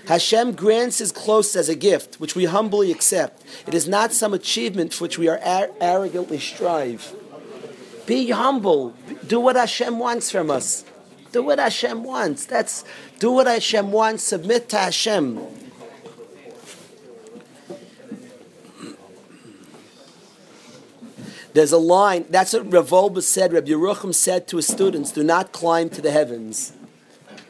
Hashem 0.07 0.53
grants 0.53 0.99
His 0.99 1.11
close 1.11 1.55
as 1.55 1.69
a 1.69 1.75
gift, 1.75 2.15
which 2.15 2.35
we 2.35 2.45
humbly 2.45 2.91
accept. 2.91 3.43
It 3.67 3.73
is 3.73 3.87
not 3.87 4.13
some 4.13 4.33
achievement 4.33 4.93
for 4.93 5.03
which 5.03 5.17
we 5.17 5.27
are 5.27 5.39
ar- 5.43 5.69
arrogantly 5.81 6.39
strive. 6.39 7.13
Be 8.05 8.29
humble. 8.31 8.93
Do 9.27 9.41
what 9.41 9.57
Hashem 9.57 9.99
wants 9.99 10.31
from 10.31 10.49
us. 10.49 10.85
Do 11.33 11.43
what 11.43 11.59
Hashem 11.59 12.03
wants. 12.03 12.45
That's 12.45 12.85
do 13.19 13.31
what 13.31 13.47
Hashem 13.47 13.91
wants. 13.91 14.23
Submit 14.23 14.69
to 14.69 14.77
Hashem. 14.77 15.45
There's 21.53 21.73
a 21.73 21.77
line. 21.77 22.25
That's 22.29 22.53
what 22.53 22.71
Rav 22.71 22.89
Wolbe 22.91 23.21
said. 23.21 23.51
Rabbi 23.51 23.71
Yerucham 23.71 24.13
said 24.13 24.47
to 24.47 24.57
his 24.57 24.67
students: 24.67 25.11
"Do 25.11 25.23
not 25.23 25.51
climb 25.51 25.89
to 25.89 26.01
the 26.01 26.11
heavens." 26.11 26.76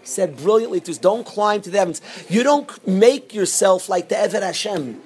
Said 0.07 0.37
brilliantly 0.37 0.79
to 0.81 0.91
us, 0.91 0.97
don't 0.97 1.25
climb 1.25 1.61
to 1.61 1.69
the 1.69 1.77
heavens. 1.77 2.01
You 2.29 2.43
don't 2.43 2.87
make 2.87 3.33
yourself 3.33 3.89
like 3.89 4.09
the 4.09 4.15
Eved 4.15 4.41
Hashem. 4.41 5.01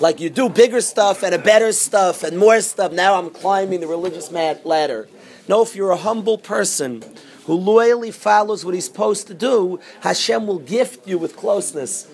Like 0.00 0.20
you 0.20 0.30
do 0.30 0.48
bigger 0.48 0.80
stuff 0.80 1.22
and 1.22 1.34
a 1.34 1.38
better 1.38 1.72
stuff 1.72 2.24
and 2.24 2.38
more 2.38 2.60
stuff. 2.60 2.92
Now 2.92 3.18
I'm 3.18 3.30
climbing 3.30 3.80
the 3.80 3.86
religious 3.86 4.32
ladder. 4.32 5.08
No, 5.48 5.62
if 5.62 5.76
you're 5.76 5.90
a 5.90 5.96
humble 5.96 6.38
person 6.38 7.04
who 7.44 7.54
loyally 7.54 8.10
follows 8.10 8.64
what 8.64 8.74
he's 8.74 8.84
supposed 8.84 9.26
to 9.28 9.34
do, 9.34 9.80
Hashem 10.00 10.46
will 10.46 10.58
gift 10.58 11.06
you 11.06 11.18
with 11.18 11.36
closeness. 11.36 12.08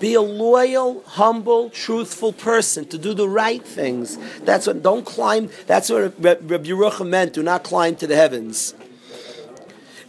Be 0.00 0.14
a 0.14 0.20
loyal, 0.20 1.02
humble, 1.04 1.70
truthful 1.70 2.32
person 2.32 2.86
to 2.86 2.98
do 2.98 3.14
the 3.14 3.28
right 3.28 3.64
things. 3.64 4.16
That's 4.40 4.66
what. 4.66 4.82
Don't 4.82 5.04
climb. 5.04 5.50
That's 5.66 5.90
what 5.90 6.14
Rabbi 6.22 6.44
Yerucham 6.44 7.08
meant. 7.08 7.32
Do 7.32 7.42
not 7.42 7.64
climb 7.64 7.96
to 7.96 8.06
the 8.06 8.14
heavens. 8.14 8.74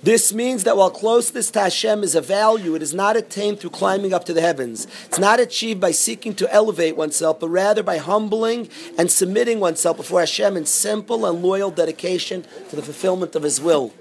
This 0.02 0.34
means 0.34 0.64
that 0.64 0.78
while 0.78 0.90
closeness 0.90 1.52
to 1.52 1.60
Hashem 1.60 2.04
is 2.04 2.16
a 2.16 2.22
value, 2.22 2.74
it 2.74 2.82
is 2.82 2.94
not 2.94 3.18
attained 3.18 3.60
through 3.60 3.72
climbing 3.72 4.14
up 4.14 4.24
to 4.26 4.34
the 4.34 4.40
heavens. 4.40 4.88
It's 5.08 5.20
not 5.20 5.42
achieved 5.42 5.82
by 5.82 5.92
seeking 5.92 6.34
to 6.36 6.54
elevate 6.54 6.96
oneself, 6.96 7.42
but 7.42 7.50
rather 7.50 7.84
by 7.84 7.98
humbling 7.98 8.70
and 8.98 9.12
submitting 9.12 9.60
oneself 9.60 9.98
before 9.98 10.22
Hashem 10.22 10.56
in 10.56 10.66
simple 10.66 11.26
and 11.26 11.44
loyal 11.44 11.70
dedication 11.70 12.46
to 12.70 12.78
the 12.78 12.82
fulfillment 12.82 13.36
of 13.36 13.44
His 13.44 13.60
will. 13.60 13.92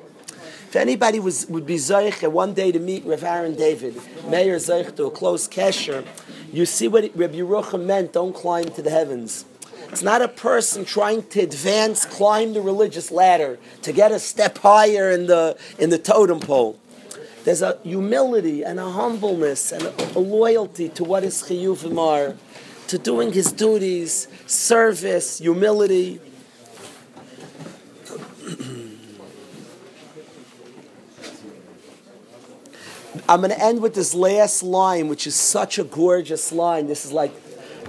If 0.68 0.76
anybody 0.76 1.18
was, 1.18 1.46
would 1.46 1.66
be 1.66 1.76
Zeich 1.76 2.22
uh, 2.22 2.30
one 2.30 2.54
day 2.54 2.70
to 2.70 2.78
meet 2.78 3.04
Rav 3.04 3.24
Aaron 3.24 3.56
David, 3.56 3.96
Mayor 4.28 4.56
Zeich 4.56 4.94
to 4.96 5.06
a 5.06 5.10
close 5.10 5.48
kesher, 5.48 6.06
you 6.52 6.64
see 6.64 6.86
what 6.86 7.10
Rabbi 7.16 7.36
Yerucham 7.36 7.86
meant, 7.86 8.12
don't 8.12 8.34
climb 8.34 8.66
to 8.66 8.82
the 8.82 8.90
heavens. 8.90 9.46
It's 9.90 10.02
not 10.02 10.22
a 10.22 10.28
person 10.28 10.84
trying 10.84 11.22
to 11.28 11.40
advance, 11.40 12.04
climb 12.04 12.52
the 12.52 12.60
religious 12.60 13.10
ladder, 13.10 13.58
to 13.82 13.92
get 13.92 14.12
a 14.12 14.18
step 14.18 14.58
higher 14.58 15.10
in 15.10 15.26
the, 15.26 15.58
in 15.78 15.90
the 15.90 15.98
totem 15.98 16.40
pole. 16.40 16.78
There's 17.44 17.62
a 17.62 17.78
humility 17.82 18.62
and 18.62 18.78
a 18.78 18.90
humbleness 18.90 19.72
and 19.72 19.82
a, 19.82 20.18
a 20.18 20.20
loyalty 20.20 20.90
to 20.90 21.04
what 21.04 21.24
is 21.24 21.42
chiyuvim 21.42 21.98
are, 21.98 22.36
to 22.88 22.98
doing 22.98 23.32
his 23.32 23.50
duties, 23.50 24.28
service, 24.46 25.38
humility. 25.38 26.20
I'm 33.28 33.40
going 33.40 33.50
to 33.50 33.62
end 33.62 33.82
with 33.82 33.94
this 33.94 34.14
last 34.14 34.62
line, 34.62 35.08
which 35.08 35.26
is 35.26 35.34
such 35.34 35.78
a 35.78 35.84
gorgeous 35.84 36.52
line. 36.52 36.86
This 36.86 37.04
is 37.04 37.12
like 37.12 37.32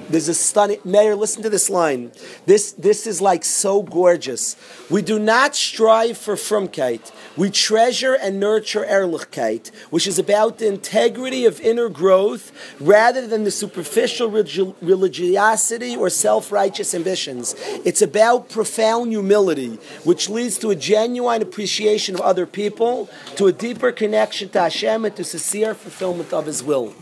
there's 0.10 0.28
a 0.28 0.34
stunning 0.34 0.80
Mayor, 0.84 1.15
listen 1.15 1.43
to 1.43 1.50
this 1.50 1.69
line. 1.69 2.12
This 2.45 2.72
this 2.72 3.06
is 3.06 3.22
like 3.22 3.45
so 3.45 3.82
gorgeous. 3.84 4.56
We 4.89 5.02
do 5.02 5.19
not 5.19 5.56
strive 5.56 6.17
for 6.17 6.36
frumkeit. 6.36 7.12
We 7.38 7.50
treasure 7.50 8.15
and 8.15 8.39
nurture 8.39 8.86
ehrlichkeit, 8.86 9.74
which 9.89 10.08
is 10.08 10.19
about 10.19 10.58
the 10.58 10.67
integrity 10.67 11.45
of 11.45 11.62
inner 11.62 11.89
growth 11.89 12.52
rather 12.80 13.28
than 13.28 13.43
the 13.43 13.52
superficial 13.52 14.30
religiosity 14.30 15.95
or 15.95 16.10
self-righteous 16.10 16.93
ambitions. 16.93 17.56
It's 17.86 18.02
about 18.02 18.50
profound 18.50 19.12
humility, 19.12 19.80
which 20.04 20.30
leads 20.30 20.58
to 20.60 20.72
a 20.72 20.76
genuine 20.76 21.41
appreciation 21.41 22.15
of 22.15 22.22
other 22.22 22.45
people, 22.45 23.10
to 23.36 23.48
a 23.48 23.54
deeper 23.54 23.91
connection 23.91 24.50
to 24.50 24.62
Hashem, 24.62 25.06
and 25.06 25.15
to 25.15 25.24
sincere 25.24 25.74
fulfillment 25.74 26.34
of 26.34 26.45
His 26.45 26.63
will. 26.63 26.93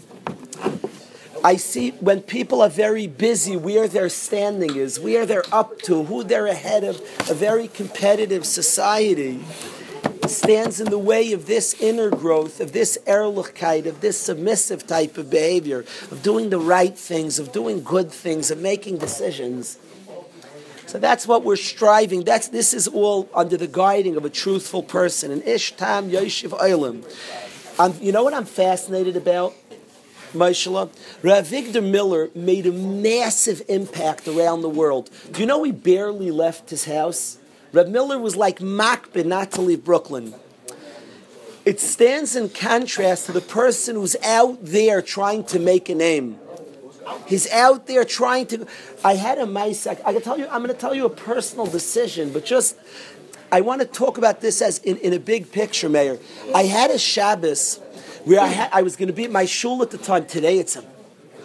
I 1.48 1.56
see 1.56 1.92
when 1.92 2.24
people 2.24 2.62
are 2.62 2.70
very 2.70 3.08
busy 3.08 3.56
where 3.56 3.88
their 3.88 4.10
standing 4.10 4.76
is, 4.76 5.00
where 5.00 5.26
they're 5.26 5.46
up 5.50 5.82
to, 5.84 6.04
who 6.04 6.26
they're 6.26 6.46
ahead 6.46 6.84
of, 6.84 6.98
a 7.30 7.34
very 7.34 7.70
competitive 7.70 8.46
society 8.46 9.40
stands 10.28 10.82
in 10.82 10.90
the 10.90 11.00
way 11.00 11.32
of 11.32 11.46
this 11.46 11.74
inner 11.80 12.10
growth, 12.10 12.60
of 12.60 12.74
this 12.74 12.98
erlichkeit, 13.08 13.86
of 13.86 14.02
this 14.02 14.20
submissive 14.20 14.86
type 14.86 15.18
of 15.18 15.30
behavior, 15.30 15.86
of 16.12 16.22
doing 16.22 16.50
the 16.50 16.60
right 16.60 16.98
things, 16.98 17.40
of 17.40 17.54
doing 17.54 17.82
good 17.82 18.12
things, 18.12 18.52
of 18.52 18.60
making 18.60 18.98
decisions. 18.98 19.80
So 20.86 21.00
that's 21.00 21.26
what 21.26 21.46
we're 21.46 21.56
striving. 21.56 22.26
That's 22.26 22.50
this 22.50 22.74
is 22.74 22.90
all 22.90 23.30
under 23.34 23.56
the 23.56 23.68
guiding 23.68 24.18
of 24.18 24.26
a 24.26 24.30
truthful 24.30 24.84
person. 24.84 25.32
An 25.32 25.42
ish 25.44 25.78
tam 25.78 26.10
yoshiv 26.10 26.50
oilim. 26.60 27.06
You 28.02 28.12
know 28.12 28.26
what 28.26 28.34
I'm 28.34 28.44
fascinated 28.44 29.16
about? 29.16 29.54
Maishala, 30.38 30.90
Rav 31.24 31.48
Avigdor 31.48 31.84
Miller 31.84 32.30
made 32.34 32.66
a 32.66 32.72
massive 32.72 33.62
impact 33.68 34.28
around 34.28 34.62
the 34.62 34.70
world. 34.70 35.10
Do 35.32 35.42
you 35.42 35.46
know 35.46 35.64
he 35.64 35.72
barely 35.72 36.32
left 36.32 36.70
his 36.70 36.86
house? 36.86 37.38
Rav 37.74 37.90
Miller 37.90 38.18
was 38.20 38.36
like 38.36 38.60
Makbid 38.60 39.26
not 39.26 39.52
to 39.54 39.62
leave 39.62 39.84
Brooklyn. 39.84 40.34
It 41.66 41.82
stands 41.82 42.36
in 42.36 42.50
contrast 42.50 43.26
to 43.26 43.34
the 43.34 43.42
person 43.42 43.96
who's 43.96 44.16
out 44.24 44.58
there 44.62 45.02
trying 45.02 45.44
to 45.46 45.60
make 45.60 45.90
a 45.90 45.96
name. 45.96 46.40
He's 47.26 47.50
out 47.52 47.88
there 47.88 48.06
trying 48.06 48.48
to. 48.48 48.68
I 49.04 49.16
had 49.16 49.38
a. 49.38 49.44
I, 49.44 49.76
I 50.06 50.14
can 50.14 50.22
tell 50.22 50.40
you. 50.40 50.46
I'm 50.48 50.64
going 50.64 50.74
to 50.74 50.80
tell 50.80 50.96
you 50.96 51.06
a 51.06 51.10
personal 51.10 51.66
decision, 51.66 52.32
but 52.32 52.46
just 52.46 52.78
I 53.52 53.62
want 53.62 53.82
to 53.82 53.88
talk 53.88 54.18
about 54.18 54.42
this 54.42 54.62
as 54.62 54.80
in, 54.80 54.98
in 54.98 55.14
a 55.14 55.20
big 55.20 55.52
picture, 55.52 55.88
Mayor. 55.88 56.20
I 56.54 56.64
had 56.64 56.92
a 56.92 56.98
Shabbos 56.98 57.80
where 58.28 58.42
I, 58.42 58.48
had, 58.48 58.70
I 58.74 58.82
was 58.82 58.98
going 58.98 59.08
to 59.08 59.14
be 59.14 59.24
at 59.24 59.32
my 59.32 59.46
shul 59.46 59.82
at 59.82 59.92
the 59.92 59.98
time. 59.98 60.26
Today 60.26 60.60
it's 60.60 60.76
a 60.76 60.84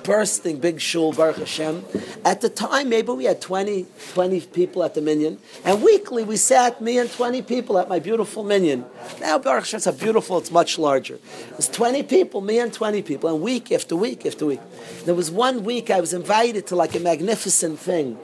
bursting 0.03 0.59
big 0.59 0.81
shul, 0.81 1.13
Baruch 1.13 1.37
Hashem. 1.37 1.85
At 2.25 2.41
the 2.41 2.49
time, 2.49 2.89
maybe 2.89 3.13
we 3.13 3.25
had 3.25 3.41
20, 3.41 3.87
20 4.15 4.41
people 4.41 4.83
at 4.83 4.95
the 4.95 5.01
minyan, 5.01 5.39
and 5.65 5.81
weekly 5.81 6.25
we 6.25 6.37
sat, 6.37 6.81
me 6.81 6.99
and 6.99 7.09
20 7.09 7.43
people 7.43 7.79
at 7.79 7.89
my 7.89 8.01
beautiful 8.01 8.43
minyan. 8.43 8.85
Now, 9.21 9.39
Baruch 9.39 9.65
Hashem, 9.65 9.79
it's 9.79 9.87
a 9.87 9.93
beautiful, 9.93 10.39
it's 10.39 10.51
much 10.51 10.77
larger. 10.77 11.15
It 11.51 11.57
was 11.57 11.69
20 11.69 12.03
people, 12.03 12.41
me 12.41 12.59
and 12.59 12.73
20 12.73 13.03
people, 13.03 13.33
and 13.33 13.41
week 13.41 13.71
after 13.71 13.95
week 13.95 14.27
after 14.27 14.45
week. 14.45 14.61
There 15.05 15.15
was 15.15 15.31
one 15.31 15.63
week 15.63 15.89
I 15.89 16.01
was 16.01 16.13
invited 16.13 16.67
to 16.69 16.77
like 16.77 16.97
a 16.97 17.01
magnificent 17.01 17.79
thing. 17.79 18.19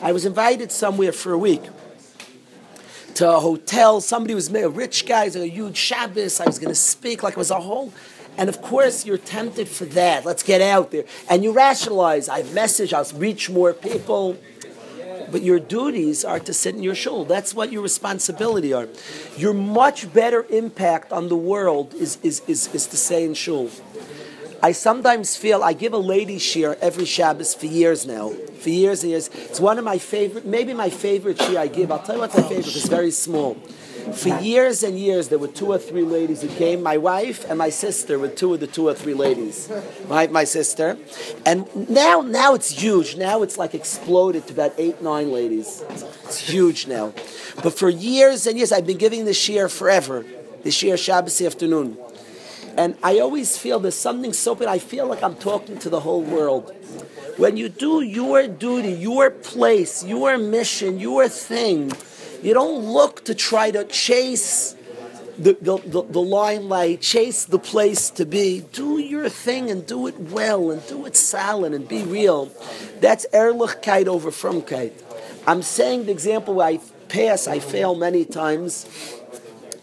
I 0.00 0.12
was 0.12 0.24
invited 0.24 0.70
somewhere 0.70 1.12
for 1.12 1.32
a 1.32 1.38
week 1.38 1.62
to 3.20 3.30
a 3.30 3.40
hotel. 3.40 4.00
Somebody 4.00 4.34
was 4.34 4.52
a 4.52 4.68
rich 4.68 5.06
guy, 5.06 5.24
a 5.24 5.46
huge 5.46 5.76
Shabbos. 5.76 6.40
I 6.40 6.46
was 6.46 6.58
going 6.58 6.70
to 6.70 6.74
speak 6.74 7.22
like 7.22 7.32
it 7.32 7.38
was 7.38 7.50
a 7.50 7.60
whole 7.60 7.92
and 8.40 8.48
of 8.48 8.62
course, 8.62 9.04
you're 9.04 9.18
tempted 9.18 9.68
for 9.68 9.84
that. 9.86 10.24
Let's 10.24 10.42
get 10.42 10.60
out 10.60 10.90
there. 10.90 11.04
And 11.28 11.44
you 11.44 11.52
rationalize, 11.52 12.28
I 12.28 12.42
message, 12.42 12.94
I'll 12.94 13.04
reach 13.14 13.50
more 13.50 13.74
people. 13.74 14.38
But 15.30 15.42
your 15.42 15.60
duties 15.60 16.24
are 16.24 16.40
to 16.40 16.52
sit 16.52 16.74
in 16.74 16.82
your 16.82 16.94
shul. 16.94 17.24
That's 17.24 17.54
what 17.54 17.70
your 17.70 17.82
responsibility 17.82 18.72
are. 18.72 18.88
Your 19.36 19.54
much 19.54 20.12
better 20.12 20.44
impact 20.48 21.12
on 21.12 21.28
the 21.28 21.36
world 21.36 21.94
is, 21.94 22.18
is, 22.22 22.40
is, 22.48 22.74
is 22.74 22.86
to 22.86 22.96
say 22.96 23.24
in 23.24 23.34
shul. 23.34 23.70
I 24.62 24.72
sometimes 24.72 25.36
feel 25.36 25.62
I 25.62 25.72
give 25.72 25.94
a 25.94 25.98
lady 25.98 26.38
shir 26.38 26.76
every 26.80 27.06
Shabbos 27.06 27.54
for 27.54 27.66
years 27.66 28.06
now. 28.06 28.30
For 28.30 28.68
years 28.68 29.02
and 29.02 29.10
years. 29.10 29.28
It's 29.28 29.60
one 29.60 29.78
of 29.78 29.84
my 29.84 29.96
favorite, 29.96 30.44
maybe 30.44 30.74
my 30.74 30.90
favorite 30.90 31.40
shir 31.40 31.58
I 31.58 31.66
give. 31.66 31.90
I'll 31.90 32.02
tell 32.02 32.16
you 32.16 32.20
what's 32.20 32.36
my 32.36 32.42
favorite, 32.42 32.66
it's 32.66 32.88
very 32.88 33.10
small. 33.10 33.54
For 34.12 34.28
years 34.40 34.82
and 34.82 34.98
years, 34.98 35.28
there 35.28 35.38
were 35.38 35.48
two 35.48 35.72
or 35.72 35.78
three 35.78 36.02
ladies 36.02 36.42
who 36.42 36.48
came. 36.48 36.82
My 36.82 36.96
wife 36.96 37.48
and 37.48 37.58
my 37.58 37.68
sister 37.70 38.18
were 38.18 38.28
two 38.28 38.54
of 38.54 38.60
the 38.60 38.66
two 38.66 38.88
or 38.88 38.94
three 38.94 39.14
ladies. 39.14 39.70
My, 40.08 40.26
my 40.26 40.44
sister. 40.44 40.98
And 41.46 41.88
now, 41.88 42.20
now 42.20 42.54
it's 42.54 42.70
huge. 42.70 43.16
Now 43.16 43.42
it's 43.42 43.56
like 43.56 43.74
exploded 43.74 44.46
to 44.48 44.52
about 44.52 44.72
eight, 44.78 45.00
nine 45.00 45.30
ladies. 45.30 45.82
It's 46.24 46.38
huge 46.38 46.86
now. 46.86 47.12
But 47.62 47.78
for 47.78 47.88
years 47.88 48.46
and 48.46 48.56
years, 48.56 48.72
I've 48.72 48.86
been 48.86 48.98
giving 48.98 49.24
the 49.26 49.34
shir 49.34 49.68
forever. 49.68 50.24
The 50.62 50.70
shir 50.70 50.96
Shabbos 50.96 51.40
afternoon. 51.40 51.96
And 52.76 52.96
I 53.02 53.18
always 53.18 53.56
feel 53.56 53.80
there's 53.80 53.94
something 53.94 54.32
so 54.32 54.54
big. 54.54 54.68
I 54.68 54.78
feel 54.78 55.06
like 55.06 55.22
I'm 55.22 55.36
talking 55.36 55.78
to 55.78 55.90
the 55.90 56.00
whole 56.00 56.22
world. 56.22 56.74
When 57.36 57.56
you 57.56 57.68
do 57.68 58.02
your 58.02 58.46
duty, 58.48 58.92
your 58.92 59.30
place, 59.30 60.04
your 60.04 60.38
mission, 60.38 61.00
your 61.00 61.28
thing, 61.28 61.92
you 62.42 62.54
don't 62.54 62.84
look 62.84 63.24
to 63.26 63.34
try 63.34 63.70
to 63.70 63.84
chase 63.84 64.74
the, 65.38 65.56
the, 65.60 65.78
the, 65.78 66.02
the, 66.02 66.20
limelight, 66.20 67.00
chase 67.00 67.46
the 67.46 67.58
place 67.58 68.10
to 68.10 68.26
be. 68.26 68.60
Do 68.72 68.98
your 68.98 69.28
thing 69.30 69.70
and 69.70 69.86
do 69.86 70.06
it 70.06 70.18
well 70.18 70.70
and 70.70 70.86
do 70.86 71.06
it 71.06 71.16
solid 71.16 71.72
and 71.72 71.88
be 71.88 72.02
real. 72.02 72.50
That's 73.00 73.26
Erlichkeit 73.32 74.06
over 74.06 74.30
Frumkeit. 74.30 74.92
I'm 75.46 75.62
saying 75.62 76.06
the 76.06 76.12
example 76.12 76.54
where 76.54 76.66
I 76.66 76.80
pass, 77.08 77.48
I 77.48 77.58
fail 77.58 77.94
many 77.94 78.26
times, 78.26 78.86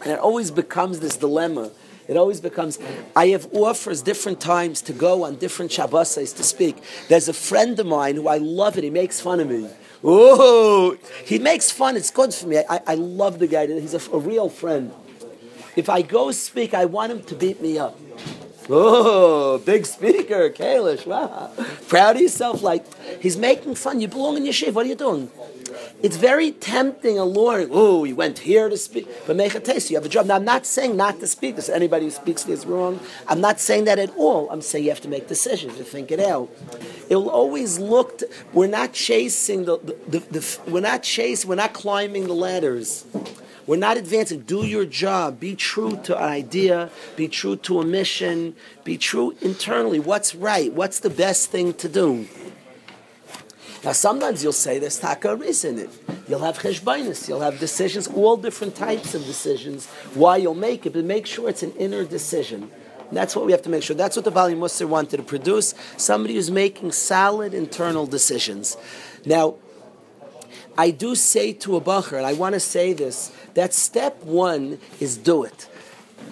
and 0.02 0.12
it 0.12 0.18
always 0.20 0.52
becomes 0.52 1.00
this 1.00 1.16
dilemma. 1.16 1.72
It 2.08 2.16
always 2.16 2.40
becomes, 2.40 2.78
I 3.14 3.28
have 3.28 3.46
offers 3.52 4.00
different 4.00 4.40
times 4.40 4.80
to 4.82 4.94
go 4.94 5.24
on 5.24 5.36
different 5.36 5.70
Shabbos 5.70 6.14
to 6.14 6.42
speak. 6.42 6.82
There's 7.08 7.28
a 7.28 7.34
friend 7.34 7.78
of 7.78 7.86
mine 7.86 8.16
who 8.16 8.28
I 8.28 8.38
love 8.38 8.78
it, 8.78 8.84
he 8.84 8.90
makes 8.90 9.20
fun 9.20 9.40
of 9.40 9.48
me. 9.48 9.68
Oh, 10.02 10.96
he 11.24 11.38
makes 11.38 11.70
fun. 11.70 11.96
It's 11.96 12.10
good 12.10 12.32
for 12.32 12.46
me. 12.46 12.58
I, 12.58 12.80
I 12.86 12.94
love 12.94 13.40
the 13.40 13.46
guy. 13.46 13.66
He's 13.66 13.94
a, 13.94 14.10
a 14.12 14.18
real 14.18 14.48
friend. 14.48 14.92
If 15.76 15.88
I 15.88 16.02
go 16.02 16.30
speak, 16.30 16.72
I 16.72 16.84
want 16.84 17.12
him 17.12 17.22
to 17.24 17.34
beat 17.34 17.60
me 17.60 17.78
up. 17.78 17.98
Oh, 18.70 19.58
big 19.58 19.86
speaker, 19.86 20.50
Kalish. 20.50 21.06
Wow. 21.06 21.50
Proud 21.88 22.16
of 22.16 22.22
yourself. 22.22 22.62
Like, 22.62 22.84
he's 23.20 23.36
making 23.36 23.74
fun. 23.74 24.00
You 24.00 24.08
belong 24.08 24.36
in 24.36 24.44
your 24.44 24.52
shiv. 24.52 24.74
What 24.76 24.86
are 24.86 24.88
you 24.88 24.94
doing? 24.94 25.30
It's 26.00 26.16
very 26.16 26.52
tempting, 26.52 27.18
alluring. 27.18 27.70
Oh, 27.72 28.04
you 28.04 28.14
went 28.14 28.38
here 28.40 28.68
to 28.68 28.76
speak. 28.76 29.08
But 29.26 29.34
make 29.34 29.54
a 29.56 29.60
taste. 29.60 29.90
You 29.90 29.96
have 29.96 30.06
a 30.06 30.08
job. 30.08 30.26
Now, 30.26 30.36
I'm 30.36 30.44
not 30.44 30.64
saying 30.64 30.96
not 30.96 31.18
to 31.20 31.26
speak. 31.26 31.56
This 31.56 31.68
anybody 31.68 32.04
who 32.04 32.10
speaks 32.12 32.44
this 32.44 32.64
wrong. 32.64 33.00
I'm 33.26 33.40
not 33.40 33.58
saying 33.58 33.84
that 33.84 33.98
at 33.98 34.14
all. 34.16 34.48
I'm 34.50 34.62
saying 34.62 34.84
you 34.84 34.90
have 34.90 35.00
to 35.00 35.08
make 35.08 35.26
decisions. 35.26 35.76
You 35.76 35.84
think 35.84 36.12
it 36.12 36.20
out. 36.20 36.50
It'll 37.08 37.30
always 37.30 37.80
look. 37.80 38.18
To, 38.18 38.28
we're 38.52 38.68
not 38.68 38.92
chasing 38.92 39.64
the, 39.64 39.78
the, 39.78 39.96
the, 40.08 40.38
the. 40.38 40.58
We're 40.70 40.80
not 40.80 41.02
chasing. 41.02 41.48
We're 41.48 41.56
not 41.56 41.72
climbing 41.72 42.28
the 42.28 42.34
ladders. 42.34 43.04
We're 43.66 43.76
not 43.76 43.96
advancing. 43.96 44.40
Do 44.42 44.64
your 44.64 44.86
job. 44.86 45.40
Be 45.40 45.56
true 45.56 45.98
to 46.04 46.16
an 46.16 46.22
idea. 46.22 46.90
Be 47.16 47.28
true 47.28 47.56
to 47.56 47.80
a 47.80 47.84
mission. 47.84 48.54
Be 48.84 48.96
true 48.96 49.34
internally. 49.42 49.98
What's 49.98 50.34
right? 50.34 50.72
What's 50.72 51.00
the 51.00 51.10
best 51.10 51.50
thing 51.50 51.74
to 51.74 51.88
do? 51.88 52.28
Now, 53.84 53.92
sometimes 53.92 54.42
you'll 54.42 54.52
say 54.52 54.78
there's 54.78 54.98
taka 54.98 55.36
reason 55.36 55.78
it. 55.78 55.90
You'll 56.28 56.40
have 56.40 56.58
cheshbainis, 56.58 57.28
you'll 57.28 57.40
have 57.40 57.58
decisions, 57.58 58.08
all 58.08 58.36
different 58.36 58.74
types 58.74 59.14
of 59.14 59.24
decisions, 59.24 59.86
why 60.14 60.36
you'll 60.36 60.54
make 60.54 60.84
it, 60.84 60.92
but 60.92 61.04
make 61.04 61.26
sure 61.26 61.48
it's 61.48 61.62
an 61.62 61.72
inner 61.72 62.04
decision. 62.04 62.70
And 63.08 63.16
that's 63.16 63.34
what 63.34 63.46
we 63.46 63.52
have 63.52 63.62
to 63.62 63.70
make 63.70 63.82
sure. 63.82 63.96
That's 63.96 64.16
what 64.16 64.24
the 64.24 64.30
Bali 64.30 64.54
Musar 64.54 64.86
wanted 64.86 65.16
to 65.18 65.22
produce 65.22 65.74
somebody 65.96 66.34
who's 66.34 66.50
making 66.50 66.92
solid 66.92 67.54
internal 67.54 68.06
decisions. 68.06 68.76
Now, 69.24 69.54
I 70.76 70.90
do 70.90 71.14
say 71.14 71.52
to 71.54 71.76
a 71.76 71.80
bacher, 71.80 72.18
and 72.18 72.26
I 72.26 72.34
want 72.34 72.54
to 72.54 72.60
say 72.60 72.92
this, 72.92 73.32
that 73.54 73.72
step 73.74 74.22
one 74.22 74.78
is 75.00 75.16
do 75.16 75.44
it. 75.44 75.67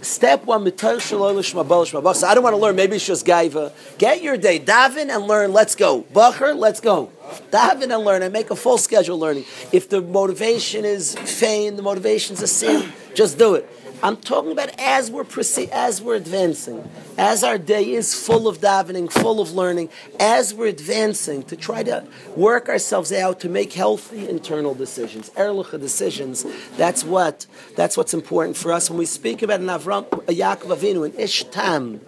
Step 0.02 0.44
one, 0.44 0.62
I 0.62 0.70
don't 0.70 2.42
want 2.42 2.54
to 2.54 2.56
learn, 2.56 2.76
maybe 2.76 2.96
it's 2.96 3.06
just 3.06 3.26
gaiva. 3.26 3.72
Get 3.98 4.22
your 4.22 4.36
day, 4.36 4.60
daven 4.60 5.08
and 5.08 5.26
learn, 5.26 5.52
let's 5.52 5.74
go. 5.74 6.02
Bacher, 6.12 6.56
let's 6.56 6.80
go. 6.80 7.10
Daven 7.50 7.94
and 7.94 8.04
learn 8.04 8.22
and 8.22 8.32
make 8.32 8.50
a 8.50 8.56
full 8.56 8.78
schedule 8.78 9.18
learning. 9.18 9.44
If 9.72 9.88
the 9.88 10.00
motivation 10.00 10.84
is 10.84 11.16
fame, 11.16 11.76
the 11.76 11.82
motivation 11.82 12.34
is 12.34 12.42
a 12.42 12.46
sin, 12.46 12.92
just 13.14 13.38
do 13.38 13.54
it. 13.54 13.68
I'm 14.02 14.16
talking 14.18 14.52
about 14.52 14.70
as 14.78 15.10
we're 15.10 15.24
proceed, 15.24 15.70
as 15.70 16.02
we're 16.02 16.16
advancing, 16.16 16.88
as 17.16 17.42
our 17.42 17.56
day 17.56 17.92
is 17.92 18.14
full 18.14 18.46
of 18.46 18.58
davening, 18.58 19.10
full 19.10 19.40
of 19.40 19.52
learning, 19.52 19.88
as 20.20 20.52
we're 20.52 20.66
advancing 20.66 21.42
to 21.44 21.56
try 21.56 21.82
to 21.82 22.04
work 22.36 22.68
ourselves 22.68 23.10
out 23.12 23.40
to 23.40 23.48
make 23.48 23.72
healthy 23.72 24.28
internal 24.28 24.74
decisions, 24.74 25.30
erlicha 25.30 25.80
decisions. 25.80 26.44
That's 26.76 27.04
what 27.04 27.46
that's 27.74 27.96
what's 27.96 28.12
important 28.14 28.56
for 28.56 28.70
us 28.72 28.90
when 28.90 28.98
we 28.98 29.06
speak 29.06 29.42
about 29.42 29.60
an 29.60 29.66
Avram, 29.66 30.04
a 30.12 30.32
Yaakov 30.32 30.76
Avinu, 30.76 31.06
an 31.06 31.12
Ishtam 31.12 32.00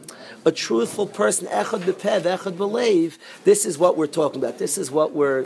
a 0.44 0.52
truthful 0.52 1.06
person, 1.06 1.46
echad 1.48 1.80
bepev, 1.80 2.22
echad 2.22 2.56
believe, 2.56 3.18
this 3.44 3.66
is 3.66 3.78
what 3.78 3.96
we're 3.96 4.06
talking 4.06 4.42
about. 4.42 4.58
This 4.58 4.78
is 4.78 4.90
what 4.90 5.12
we're. 5.12 5.44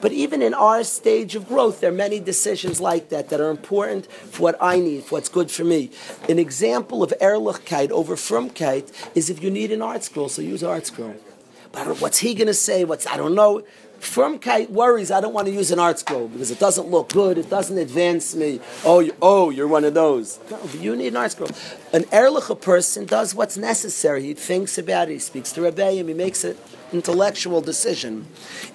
But 0.00 0.12
even 0.12 0.42
in 0.42 0.54
our 0.54 0.84
stage 0.84 1.34
of 1.34 1.48
growth, 1.48 1.80
there 1.80 1.90
are 1.90 1.94
many 1.94 2.20
decisions 2.20 2.80
like 2.80 3.08
that 3.08 3.30
that 3.30 3.40
are 3.40 3.50
important 3.50 4.10
for 4.10 4.42
what 4.42 4.56
I 4.60 4.78
need, 4.78 5.04
for 5.04 5.16
what's 5.16 5.28
good 5.28 5.50
for 5.50 5.64
me. 5.64 5.90
An 6.28 6.38
example 6.38 7.02
of 7.02 7.12
Erlichkeit 7.20 7.90
over 7.90 8.16
Frumkeit 8.16 8.92
is 9.14 9.30
if 9.30 9.42
you 9.42 9.50
need 9.50 9.72
an 9.72 9.80
ArtScroll, 9.80 10.30
so 10.30 10.42
use 10.42 10.62
ArtScroll. 10.62 11.16
But 11.72 12.00
what's 12.00 12.18
he 12.18 12.34
going 12.34 12.46
to 12.46 12.54
say? 12.54 12.84
What's 12.84 13.06
I 13.06 13.16
don't 13.16 13.34
know. 13.34 13.62
Frumkeit 14.04 14.70
worries, 14.70 15.10
I 15.10 15.20
don't 15.20 15.32
want 15.32 15.46
to 15.46 15.52
use 15.52 15.70
an 15.70 15.78
ArtScroll 15.78 16.32
because 16.32 16.50
it 16.50 16.58
doesn't 16.58 16.88
look 16.88 17.12
good, 17.12 17.38
it 17.38 17.50
doesn't 17.50 17.78
advance 17.78 18.34
me. 18.34 18.60
Oh, 18.84 19.00
you, 19.00 19.14
oh, 19.20 19.50
you're 19.50 19.68
one 19.68 19.84
of 19.84 19.94
those. 19.94 20.38
No, 20.50 20.60
you 20.78 20.94
need 20.94 21.08
an 21.08 21.14
ArtScroll. 21.14 21.50
An 21.92 22.04
Erlich 22.12 22.60
person 22.60 23.06
does 23.06 23.34
what's 23.34 23.56
necessary. 23.56 24.22
He 24.22 24.34
thinks 24.34 24.78
about 24.78 25.08
it, 25.08 25.14
he 25.14 25.18
speaks 25.18 25.52
to 25.52 25.62
Rebbeim, 25.62 26.08
he 26.08 26.14
makes 26.14 26.44
an 26.44 26.56
intellectual 26.92 27.60
decision. 27.60 28.26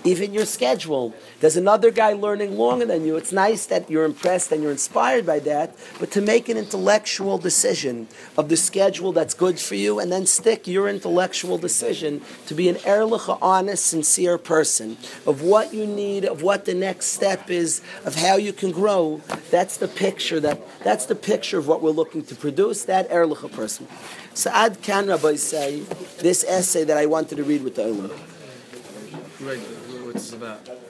Even 0.03 0.33
your 0.33 0.45
schedule. 0.45 1.13
There's 1.39 1.55
another 1.55 1.89
guy 1.89 2.11
learning 2.13 2.57
longer 2.57 2.85
than 2.85 3.05
you. 3.05 3.15
It's 3.15 3.31
nice 3.31 3.65
that 3.67 3.89
you're 3.89 4.03
impressed 4.03 4.51
and 4.51 4.61
you're 4.61 4.73
inspired 4.73 5.25
by 5.25 5.39
that, 5.39 5.73
but 5.97 6.11
to 6.11 6.21
make 6.21 6.49
an 6.49 6.57
intellectual 6.57 7.37
decision 7.37 8.09
of 8.37 8.49
the 8.49 8.57
schedule 8.57 9.13
that's 9.13 9.33
good 9.33 9.57
for 9.57 9.75
you 9.75 9.99
and 9.99 10.11
then 10.11 10.25
stick 10.25 10.67
your 10.67 10.89
intellectual 10.89 11.57
decision 11.57 12.21
to 12.47 12.53
be 12.53 12.67
an 12.67 12.75
Erlich, 12.85 13.29
honest, 13.41 13.85
sincere 13.85 14.37
person 14.37 14.97
of 15.25 15.41
what 15.41 15.73
you 15.73 15.85
need, 15.85 16.25
of 16.25 16.41
what 16.41 16.65
the 16.65 16.73
next 16.73 17.07
step 17.07 17.49
is, 17.49 17.81
of 18.03 18.15
how 18.15 18.35
you 18.35 18.51
can 18.51 18.71
grow. 18.71 19.21
That's 19.49 19.77
the 19.77 19.87
picture 19.87 20.41
that 20.41 20.59
that's 20.83 21.05
the 21.05 21.15
picture 21.15 21.57
of 21.57 21.67
what 21.67 21.81
we're 21.81 21.91
looking 21.91 22.23
to 22.23 22.35
produce, 22.35 22.83
that 22.83 23.09
Erlich 23.09 23.49
person. 23.53 23.87
So 24.33 24.51
Ad 24.51 24.81
Kan 24.81 25.07
Rabbi 25.07 25.35
say 25.35 25.81
this 26.19 26.43
essay 26.43 26.83
that 26.83 26.97
I 26.97 27.05
wanted 27.05 27.37
to 27.37 27.43
read 27.43 27.63
with 27.63 27.75
the 27.75 27.83
Olam. 27.83 28.11
Right, 29.39 29.59
what's 30.05 30.33
it 30.33 30.35
about? 30.35 30.88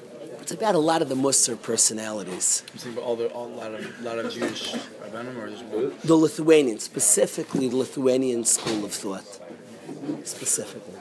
It's 0.50 0.60
about 0.60 0.74
a 0.74 0.80
lot 0.80 1.04
of 1.04 1.10
the 1.10 1.16
Musar 1.16 1.62
personalities. 1.62 2.64
I'm 2.72 2.80
saying 2.80 2.98
about 2.98 3.06
all 3.06 3.16
the 3.16 3.28
all, 3.28 3.50
lot 3.50 3.72
of 3.72 4.02
lot 4.02 4.18
of 4.18 4.34
Jewish 4.34 4.74
rabbanim 5.00 5.38
or 5.38 5.48
just. 5.48 6.02
The 6.08 6.16
Lithuanian, 6.16 6.80
specifically 6.80 7.68
the 7.68 7.76
Lithuanian 7.76 8.44
school 8.46 8.84
of 8.84 8.92
thought. 8.92 9.40
Specifically. 10.24 10.96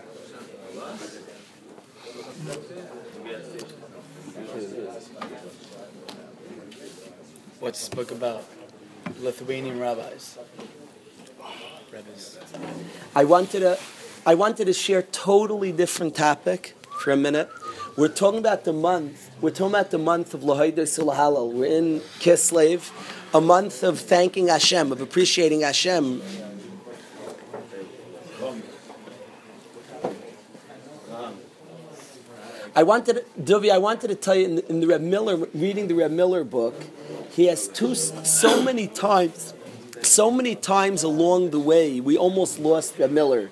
What's 7.58 7.78
this 7.78 7.88
book 7.88 8.10
about? 8.10 8.44
Lithuanian 9.18 9.80
rabbis. 9.80 10.36
Rabbis. 11.90 12.38
I 13.16 13.24
wanted 13.24 13.60
to, 13.60 13.78
I 14.26 14.34
wanted 14.34 14.66
to 14.66 14.74
share 14.74 15.00
totally 15.04 15.72
different 15.72 16.14
topic 16.14 16.74
for 17.00 17.12
a 17.12 17.16
minute. 17.16 17.48
We're 17.98 18.06
talking 18.06 18.38
about 18.38 18.62
the 18.62 18.72
month. 18.72 19.28
We're 19.40 19.50
talking 19.50 19.74
about 19.74 19.90
the 19.90 19.98
month 19.98 20.32
of 20.32 20.42
Lahaida 20.42 20.84
Silahalal. 20.86 21.52
We're 21.52 21.64
in 21.64 21.98
Kislev, 22.20 22.92
a 23.34 23.40
month 23.40 23.82
of 23.82 23.98
thanking 23.98 24.46
Hashem, 24.46 24.92
of 24.92 25.00
appreciating 25.00 25.62
Hashem. 25.62 26.22
I 32.76 32.84
wanted, 32.84 33.24
Dovi, 33.36 33.72
I 33.72 33.78
wanted 33.78 34.06
to 34.06 34.14
tell 34.14 34.36
you 34.36 34.44
in 34.44 34.54
the, 34.54 34.68
in 34.70 34.78
the 34.78 34.86
Reb 34.86 35.00
Miller, 35.00 35.36
reading 35.52 35.88
the 35.88 35.94
Reb 35.94 36.12
Miller 36.12 36.44
book, 36.44 36.80
he 37.32 37.46
has 37.46 37.66
two, 37.66 37.96
so 37.96 38.62
many 38.62 38.86
times, 38.86 39.54
so 40.02 40.30
many 40.30 40.54
times 40.54 41.02
along 41.02 41.50
the 41.50 41.58
way, 41.58 42.00
we 42.00 42.16
almost 42.16 42.60
lost 42.60 42.96
Reb 42.96 43.10
Miller. 43.10 43.50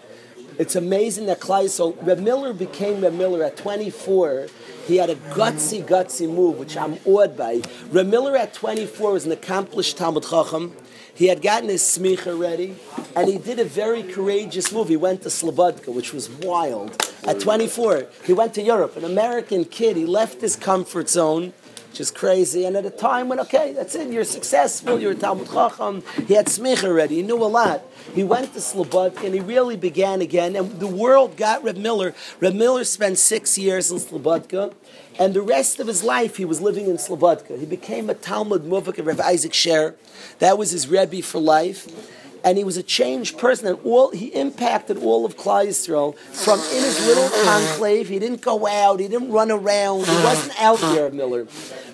It's 0.59 0.75
amazing 0.75 1.27
that 1.27 1.39
Klai, 1.39 1.69
so 1.69 1.93
Reb 2.01 2.19
Miller 2.19 2.55
became 2.55 3.03
Reb 3.03 3.13
Miller 3.13 3.45
at 3.45 3.59
24. 3.59 4.47
He 4.87 4.97
had 4.97 5.11
a 5.11 5.15
gutsy, 5.15 5.85
gutsy 5.85 6.33
move, 6.33 6.59
which 6.59 6.79
I'm 6.79 6.99
awed 7.05 7.37
by. 7.37 7.61
Reb 7.91 8.07
Miller 8.07 8.35
at 8.37 8.55
24 8.55 9.13
was 9.13 9.27
an 9.27 9.33
accomplished 9.33 9.99
Talmid 9.99 10.31
Chacham. 10.31 10.75
He 11.15 11.27
had 11.27 11.43
gotten 11.43 11.69
his 11.69 11.83
smicha 11.83 12.39
ready, 12.39 12.77
and 13.15 13.29
he 13.29 13.37
did 13.37 13.59
a 13.59 13.65
very 13.65 14.03
courageous 14.03 14.73
move. 14.73 14.89
He 14.89 14.97
went 14.97 15.23
to 15.23 15.29
Slobodka, 15.29 15.93
which 15.93 16.15
was 16.15 16.31
wild. 16.31 17.03
At 17.27 17.41
24, 17.41 18.07
he 18.25 18.33
went 18.33 18.55
to 18.55 18.63
Europe. 18.63 18.97
An 18.97 19.05
American 19.05 19.67
kid, 19.67 19.97
he 19.97 20.07
left 20.07 20.41
his 20.41 20.57
comfort 20.57 21.11
zone, 21.11 21.53
which 21.97 22.03
is 22.03 22.11
crazy. 22.11 22.67
And 22.67 22.77
at 22.77 22.85
a 22.85 22.91
time 22.91 23.31
when, 23.31 23.41
okay, 23.41 23.73
that's 23.73 23.95
it, 23.95 24.13
you're 24.13 24.23
successful, 24.23 25.01
you're 25.01 25.13
a 25.13 25.15
Talmid 25.15 25.51
Chacham. 25.51 26.03
He 26.29 26.35
had 26.35 26.45
smicha 26.45 26.85
already, 26.85 27.17
he 27.17 27.23
knew 27.23 27.43
a 27.43 27.49
lot. 27.49 27.85
He 28.15 28.23
went 28.23 28.53
to 28.53 28.59
Slobodka, 28.59 29.25
and 29.25 29.33
he 29.33 29.41
really 29.41 29.79
began 29.79 30.21
again. 30.21 30.57
And 30.57 30.79
the 30.79 30.87
world 30.87 31.39
got 31.39 31.65
Reb 31.65 31.79
Miller. 31.79 32.15
Reb 32.39 32.53
Miller 32.53 32.85
spent 32.85 33.17
six 33.17 33.57
years 33.57 33.91
in 33.91 33.97
Slobodka. 33.97 34.75
And 35.19 35.33
the 35.33 35.41
rest 35.41 35.81
of 35.81 35.87
his 35.87 36.05
life, 36.05 36.37
he 36.37 36.45
was 36.45 36.61
living 36.61 36.87
in 36.87 36.99
Slobodka. 36.99 37.59
He 37.59 37.65
became 37.65 38.11
a 38.11 38.15
Talmid 38.15 38.69
Muvak 38.69 38.99
of 38.99 39.07
Rav 39.07 39.21
Isaac 39.21 39.55
Sher. 39.55 39.95
That 40.39 40.59
was 40.59 40.73
his 40.73 40.89
Rebbe 40.89 41.23
for 41.23 41.41
life. 41.41 41.87
And 42.45 42.59
he 42.59 42.65
was 42.65 42.77
a 42.77 42.83
changed 42.83 43.39
person, 43.39 43.67
and 43.67 43.79
all 43.85 44.11
he 44.11 44.27
impacted 44.27 44.99
all 44.99 45.25
of 45.25 45.37
Klal 45.37 45.67
Yisrael 45.67 46.17
from 46.17 46.61
in 46.61 46.83
his 46.83 47.07
little 47.07 47.29
conclave. 47.45 48.09
He 48.09 48.19
didn't 48.19 48.41
go 48.41 48.67
out, 48.67 49.01
he 49.01 49.09
didn't 49.09 49.33
run 49.33 49.51
around, 49.51 50.07
he 50.07 50.15
wasn't 50.23 50.61
out 50.61 50.79
there, 50.79 51.11
Miller. 51.11 51.47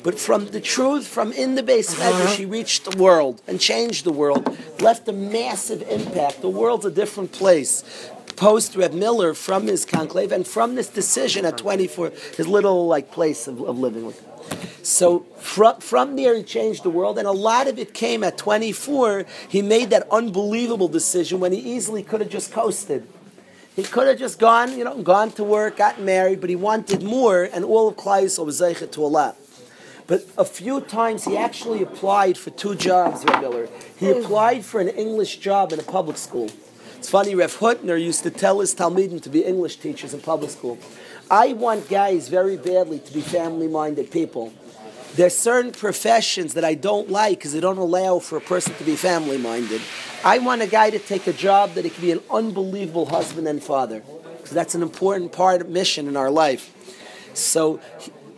But 0.02 0.18
from 0.18 0.46
the 0.46 0.60
truth, 0.60 1.06
from 1.06 1.32
in 1.32 1.54
the 1.54 1.62
beis 1.62 1.94
medrash, 1.94 2.36
he 2.36 2.44
reached 2.44 2.90
the 2.90 3.02
world 3.02 3.40
and 3.46 3.60
changed 3.60 4.04
the 4.04 4.12
world, 4.12 4.58
left 4.80 5.08
a 5.08 5.12
massive 5.12 5.82
impact. 5.88 6.40
The 6.40 6.50
world's 6.50 6.84
a 6.84 6.90
different 6.90 7.32
place 7.32 7.84
post 8.36 8.74
Reb 8.74 8.92
Miller 8.92 9.34
from 9.34 9.68
his 9.68 9.84
conclave 9.84 10.32
and 10.32 10.46
from 10.46 10.74
this 10.74 10.88
decision 10.88 11.44
at 11.44 11.58
24, 11.58 12.10
his 12.36 12.48
little 12.48 12.86
like 12.86 13.12
place 13.12 13.46
of, 13.46 13.60
of 13.60 13.78
living 13.78 14.04
with. 14.04 14.20
So 14.82 15.20
from, 15.38 15.80
from 15.80 16.16
there 16.16 16.34
he 16.34 16.42
changed 16.42 16.82
the 16.82 16.90
world, 16.90 17.18
and 17.18 17.26
a 17.26 17.32
lot 17.32 17.68
of 17.68 17.78
it 17.78 17.94
came 17.94 18.24
at 18.24 18.36
24. 18.36 19.24
He 19.48 19.62
made 19.62 19.90
that 19.90 20.08
unbelievable 20.10 20.88
decision 20.88 21.40
when 21.40 21.52
he 21.52 21.58
easily 21.58 22.02
could 22.02 22.20
have 22.20 22.30
just 22.30 22.52
coasted. 22.52 23.06
He 23.76 23.84
could 23.84 24.06
have 24.06 24.18
just 24.18 24.38
gone, 24.38 24.76
you 24.76 24.84
know, 24.84 25.00
gone 25.02 25.30
to 25.32 25.44
work, 25.44 25.78
got 25.78 26.00
married, 26.00 26.40
but 26.40 26.50
he 26.50 26.56
wanted 26.56 27.02
more, 27.02 27.44
and 27.44 27.64
all 27.64 27.88
of 27.88 27.96
Klal 27.96 28.24
Yisrael 28.24 28.44
was 28.44 28.60
zeichet 28.60 28.92
to 28.92 29.04
a 29.04 29.06
lot. 29.06 29.36
But 30.06 30.26
a 30.36 30.44
few 30.44 30.80
times 30.80 31.24
he 31.24 31.38
actually 31.38 31.82
applied 31.82 32.36
for 32.36 32.50
two 32.50 32.74
jobs, 32.74 33.24
Reb 33.24 33.40
Miller. 33.40 33.68
He 33.96 34.10
applied 34.10 34.64
for 34.64 34.80
an 34.80 34.88
English 34.88 35.38
job 35.38 35.72
in 35.72 35.78
a 35.78 35.82
public 35.82 36.18
school. 36.18 36.50
It's 36.98 37.08
funny, 37.08 37.34
Rev 37.34 37.56
Hutner 37.56 38.00
used 38.00 38.22
to 38.24 38.30
tell 38.30 38.60
his 38.60 38.74
Talmidim 38.74 39.22
to 39.22 39.28
be 39.30 39.44
English 39.44 39.76
teachers 39.76 40.12
in 40.12 40.20
public 40.20 40.50
school. 40.50 40.78
I 41.30 41.54
want 41.54 41.88
guys 41.88 42.28
very 42.28 42.56
badly 42.56 42.98
to 42.98 43.12
be 43.12 43.22
family 43.22 43.68
minded 43.68 44.10
people. 44.10 44.52
There's 45.14 45.36
certain 45.36 45.72
professions 45.72 46.54
that 46.54 46.64
I 46.64 46.72
don't 46.74 47.10
like 47.10 47.38
because 47.38 47.52
they 47.52 47.60
don't 47.60 47.76
allow 47.76 48.18
for 48.18 48.38
a 48.38 48.40
person 48.40 48.74
to 48.76 48.84
be 48.84 48.96
family 48.96 49.36
minded. 49.36 49.82
I 50.24 50.38
want 50.38 50.62
a 50.62 50.66
guy 50.66 50.88
to 50.88 50.98
take 50.98 51.26
a 51.26 51.34
job 51.34 51.74
that 51.74 51.84
he 51.84 51.90
can 51.90 52.00
be 52.00 52.12
an 52.12 52.22
unbelievable 52.30 53.06
husband 53.06 53.46
and 53.46 53.62
father 53.62 54.02
because 54.36 54.52
that's 54.52 54.74
an 54.74 54.82
important 54.82 55.32
part 55.32 55.60
of 55.60 55.68
mission 55.68 56.08
in 56.08 56.16
our 56.16 56.30
life. 56.30 56.72
So 57.34 57.78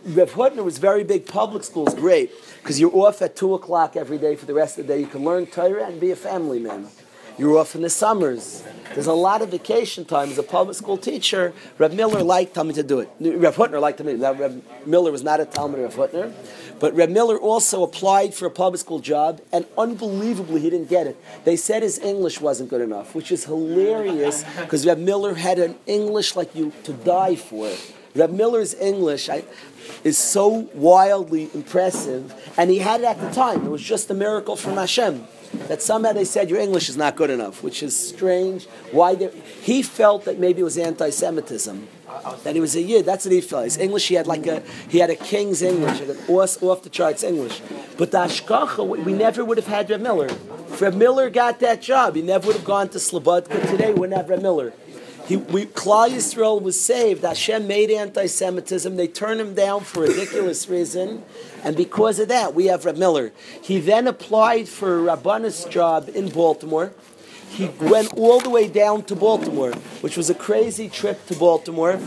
Rev 0.05 0.33
Hutner 0.33 0.65
was 0.65 0.77
very 0.77 1.05
big. 1.05 1.25
Public 1.25 1.63
school 1.63 1.87
is 1.87 1.93
great 1.93 2.31
because 2.61 2.77
you're 2.77 2.93
off 2.93 3.21
at 3.21 3.37
2 3.37 3.53
o'clock 3.53 3.95
every 3.95 4.17
day 4.17 4.35
for 4.35 4.45
the 4.45 4.53
rest 4.53 4.77
of 4.77 4.85
the 4.85 4.93
day. 4.93 4.99
You 4.99 5.07
can 5.07 5.23
learn 5.23 5.45
Torah 5.45 5.85
and 5.85 5.99
be 5.99 6.11
a 6.11 6.15
family 6.15 6.59
man. 6.59 6.89
You're 7.37 7.57
off 7.57 7.75
in 7.75 7.81
the 7.81 7.89
summers. 7.89 8.63
There's 8.93 9.07
a 9.07 9.13
lot 9.13 9.41
of 9.41 9.49
vacation 9.49 10.05
time. 10.05 10.29
As 10.29 10.37
a 10.37 10.43
public 10.43 10.77
school 10.77 10.97
teacher, 10.97 11.53
Reb 11.77 11.91
Miller 11.91 12.23
liked 12.23 12.55
me 12.55 12.73
to 12.73 12.83
do 12.83 13.01
it. 13.01 13.09
Reb 13.19 13.55
Hutner 13.55 13.81
liked 13.81 14.01
me. 14.01 14.13
Now, 14.13 14.33
Reb 14.33 14.63
Miller 14.85 15.11
was 15.11 15.21
not 15.21 15.41
a 15.41 15.45
Talmid 15.45 15.83
of 15.83 15.95
Hutner. 15.95 16.31
But 16.79 16.95
Reb 16.95 17.09
Miller 17.09 17.37
also 17.37 17.83
applied 17.83 18.33
for 18.33 18.45
a 18.45 18.51
public 18.51 18.79
school 18.79 18.99
job, 18.99 19.41
and 19.51 19.65
unbelievably, 19.77 20.61
he 20.61 20.69
didn't 20.69 20.89
get 20.89 21.07
it. 21.07 21.21
They 21.43 21.57
said 21.57 21.83
his 21.83 21.99
English 21.99 22.39
wasn't 22.39 22.69
good 22.69 22.81
enough, 22.81 23.13
which 23.15 23.33
is 23.33 23.43
hilarious 23.45 24.45
because 24.61 24.85
Reb 24.85 24.99
Miller 24.99 25.33
had 25.33 25.59
an 25.59 25.75
English 25.85 26.37
like 26.37 26.55
you 26.55 26.71
to 26.83 26.93
die 26.93 27.35
for. 27.35 27.69
Reb 28.15 28.31
Miller's 28.31 28.73
English 28.73 29.27
I, 29.27 29.43
is 30.05 30.17
so 30.17 30.69
wildly 30.73 31.49
impressive, 31.53 32.33
and 32.57 32.69
he 32.69 32.79
had 32.79 33.01
it 33.01 33.07
at 33.07 33.19
the 33.19 33.29
time. 33.31 33.65
It 33.65 33.69
was 33.69 33.81
just 33.81 34.09
a 34.09 34.13
miracle 34.13 34.55
from 34.55 34.75
Hashem 34.75 35.27
that 35.67 35.81
somehow 35.81 36.13
they 36.13 36.25
said 36.25 36.49
your 36.49 36.59
English 36.59 36.89
is 36.89 36.97
not 36.97 37.15
good 37.15 37.29
enough, 37.29 37.63
which 37.63 37.81
is 37.81 37.95
strange. 37.95 38.65
Why 38.91 39.15
he 39.61 39.81
felt 39.81 40.25
that 40.25 40.39
maybe 40.39 40.61
it 40.61 40.63
was 40.63 40.77
anti-Semitism, 40.77 41.87
that 42.43 42.55
he 42.55 42.61
was 42.61 42.75
a 42.75 42.81
yid. 42.81 43.05
That's 43.05 43.25
what 43.25 43.33
he 43.33 43.41
felt. 43.41 43.65
His 43.65 43.77
English, 43.77 44.07
he 44.07 44.15
had 44.15 44.27
like 44.27 44.45
a 44.47 44.61
he 44.89 44.99
had 44.99 45.09
a 45.09 45.15
king's 45.15 45.61
English, 45.61 46.01
off, 46.27 46.63
off 46.63 46.83
the 46.83 46.89
charts 46.89 47.23
English. 47.23 47.61
But 47.97 48.11
the 48.11 48.19
Ashkacha, 48.19 48.87
we 49.05 49.13
never 49.13 49.43
would 49.43 49.57
have 49.57 49.67
had 49.67 49.89
Reb 49.89 50.01
Miller. 50.01 50.27
If 50.27 50.81
Reb 50.81 50.95
Miller 50.95 51.29
got 51.29 51.59
that 51.61 51.81
job, 51.81 52.15
he 52.15 52.21
never 52.21 52.47
would 52.47 52.57
have 52.57 52.65
gone 52.65 52.89
to 52.89 52.97
Slobodka. 52.97 53.69
Today, 53.69 53.93
we 53.93 54.09
have 54.09 54.29
Reb 54.29 54.41
Miller. 54.41 54.73
He, 55.25 55.37
we, 55.37 55.65
Klal 55.65 56.09
Yisrael 56.09 56.61
was 56.61 56.79
saved. 56.79 57.23
Hashem 57.23 57.65
made 57.65 57.89
anti-Semitism. 57.89 58.95
They 58.95 59.07
turned 59.07 59.41
him 59.41 59.55
down 59.55 59.81
for 59.81 60.05
a 60.05 60.07
ridiculous 60.07 60.69
reason, 60.69 61.23
and 61.63 61.75
because 61.75 62.19
of 62.19 62.27
that, 62.27 62.53
we 62.53 62.65
have 62.67 62.85
Reb 62.85 62.97
Miller. 62.97 63.31
He 63.61 63.79
then 63.79 64.07
applied 64.07 64.69
for 64.69 64.99
a 64.99 65.15
Rabbanus 65.17 65.67
job 65.69 66.09
in 66.13 66.29
Baltimore. 66.29 66.93
He 67.49 67.65
went 67.79 68.13
all 68.13 68.39
the 68.39 68.49
way 68.51 68.67
down 68.67 69.03
to 69.05 69.15
Baltimore, 69.15 69.71
which 70.01 70.15
was 70.15 70.29
a 70.29 70.35
crazy 70.35 70.89
trip 70.89 71.25
to 71.27 71.35
Baltimore. 71.35 71.99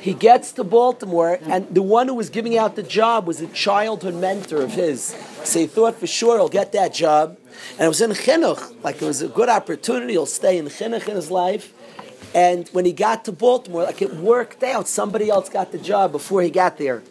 He 0.00 0.14
gets 0.14 0.52
to 0.52 0.64
Baltimore, 0.64 1.40
and 1.42 1.66
the 1.74 1.82
one 1.82 2.06
who 2.06 2.14
was 2.14 2.30
giving 2.30 2.56
out 2.56 2.76
the 2.76 2.82
job 2.84 3.26
was 3.26 3.40
a 3.40 3.48
childhood 3.48 4.14
mentor 4.14 4.62
of 4.62 4.72
his. 4.72 5.16
So 5.42 5.58
he 5.58 5.66
thought 5.66 5.96
for 5.96 6.06
sure 6.06 6.38
he'll 6.38 6.48
get 6.48 6.70
that 6.72 6.94
job. 6.94 7.36
And 7.72 7.86
it 7.86 7.88
was 7.88 8.00
in 8.00 8.10
Chinuch, 8.12 8.84
like 8.84 9.02
it 9.02 9.04
was 9.04 9.20
a 9.22 9.28
good 9.28 9.48
opportunity, 9.48 10.12
he'll 10.12 10.26
stay 10.26 10.58
in 10.58 10.66
Chinuch 10.66 11.08
in 11.08 11.16
his 11.16 11.30
life. 11.30 11.72
And 12.34 12.68
when 12.68 12.84
he 12.84 12.92
got 12.92 13.24
to 13.24 13.32
Baltimore, 13.32 13.84
like 13.84 14.02
it 14.02 14.14
worked 14.16 14.62
out. 14.62 14.86
Somebody 14.88 15.30
else 15.30 15.48
got 15.48 15.72
the 15.72 15.78
job 15.78 16.12
before 16.12 16.42
he 16.42 16.50
got 16.50 16.78
there. 16.78 17.02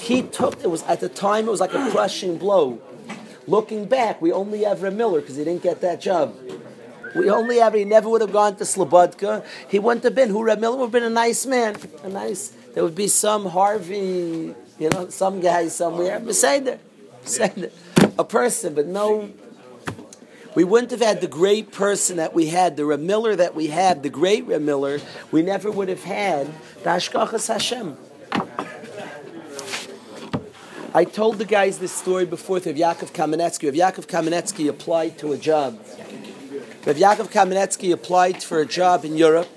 He 0.00 0.22
took 0.22 0.62
it 0.62 0.70
was 0.70 0.82
at 0.84 1.00
the 1.00 1.08
time 1.08 1.48
it 1.48 1.50
was 1.50 1.60
like 1.60 1.74
a 1.74 1.90
crushing 1.90 2.38
blow. 2.38 2.80
Looking 3.48 3.86
back, 3.86 4.20
we 4.20 4.32
only 4.32 4.64
have 4.64 4.82
Reb 4.82 4.94
Miller 4.94 5.20
because 5.20 5.36
he 5.36 5.44
didn't 5.44 5.62
get 5.62 5.80
that 5.80 6.00
job. 6.00 6.36
We 7.14 7.30
only 7.30 7.58
have 7.58 7.74
he 7.74 7.84
never 7.84 8.08
would 8.08 8.20
have 8.20 8.32
gone 8.32 8.56
to 8.56 8.64
Slobodka. 8.64 9.44
He 9.68 9.78
wouldn't 9.78 10.04
have 10.04 10.14
been. 10.14 10.28
Who 10.28 10.44
Reb 10.44 10.58
Miller 10.58 10.76
would 10.76 10.86
have 10.86 10.92
been 10.92 11.04
a 11.04 11.10
nice 11.10 11.46
man, 11.46 11.76
a 12.02 12.08
nice. 12.08 12.48
There 12.74 12.82
would 12.82 12.94
be 12.94 13.08
some 13.08 13.46
Harvey, 13.46 14.54
you 14.78 14.90
know, 14.90 15.08
some 15.08 15.40
guy 15.40 15.68
somewhere 15.68 16.20
beside 16.20 16.66
there, 16.66 16.78
beside 17.22 17.54
there, 17.54 17.70
a 18.18 18.24
person, 18.24 18.74
but 18.74 18.86
no. 18.86 19.30
We 20.56 20.64
wouldn't 20.64 20.90
have 20.90 21.02
had 21.02 21.20
the 21.20 21.26
great 21.26 21.70
person 21.70 22.16
that 22.16 22.32
we 22.32 22.46
had, 22.46 22.78
the 22.78 22.86
Reb 22.86 23.00
Miller 23.00 23.36
that 23.36 23.54
we 23.54 23.66
had, 23.66 24.02
the 24.02 24.08
great 24.08 24.46
Reb 24.46 24.62
Miller. 24.62 25.00
We 25.30 25.42
never 25.42 25.70
would 25.70 25.90
have 25.90 26.02
had 26.02 26.46
the 26.82 26.88
Hashkachas 26.88 27.48
Hashem. 27.48 27.98
I 30.94 31.04
told 31.04 31.36
the 31.36 31.44
guys 31.44 31.78
this 31.78 31.92
story 31.92 32.24
before 32.24 32.54
with 32.54 32.64
Yaakov 32.64 33.12
Kamenetsky. 33.12 33.66
Rav 33.66 33.74
Yaakov 33.74 34.06
Kamenetsky 34.06 34.66
applied 34.66 35.18
to 35.18 35.32
a 35.32 35.36
job. 35.36 35.78
Rav 36.86 36.96
Yaakov 36.96 37.30
Kamenetsky 37.30 37.92
applied 37.92 38.42
for 38.42 38.58
a 38.58 38.64
job 38.64 39.04
in 39.04 39.14
Europe, 39.14 39.48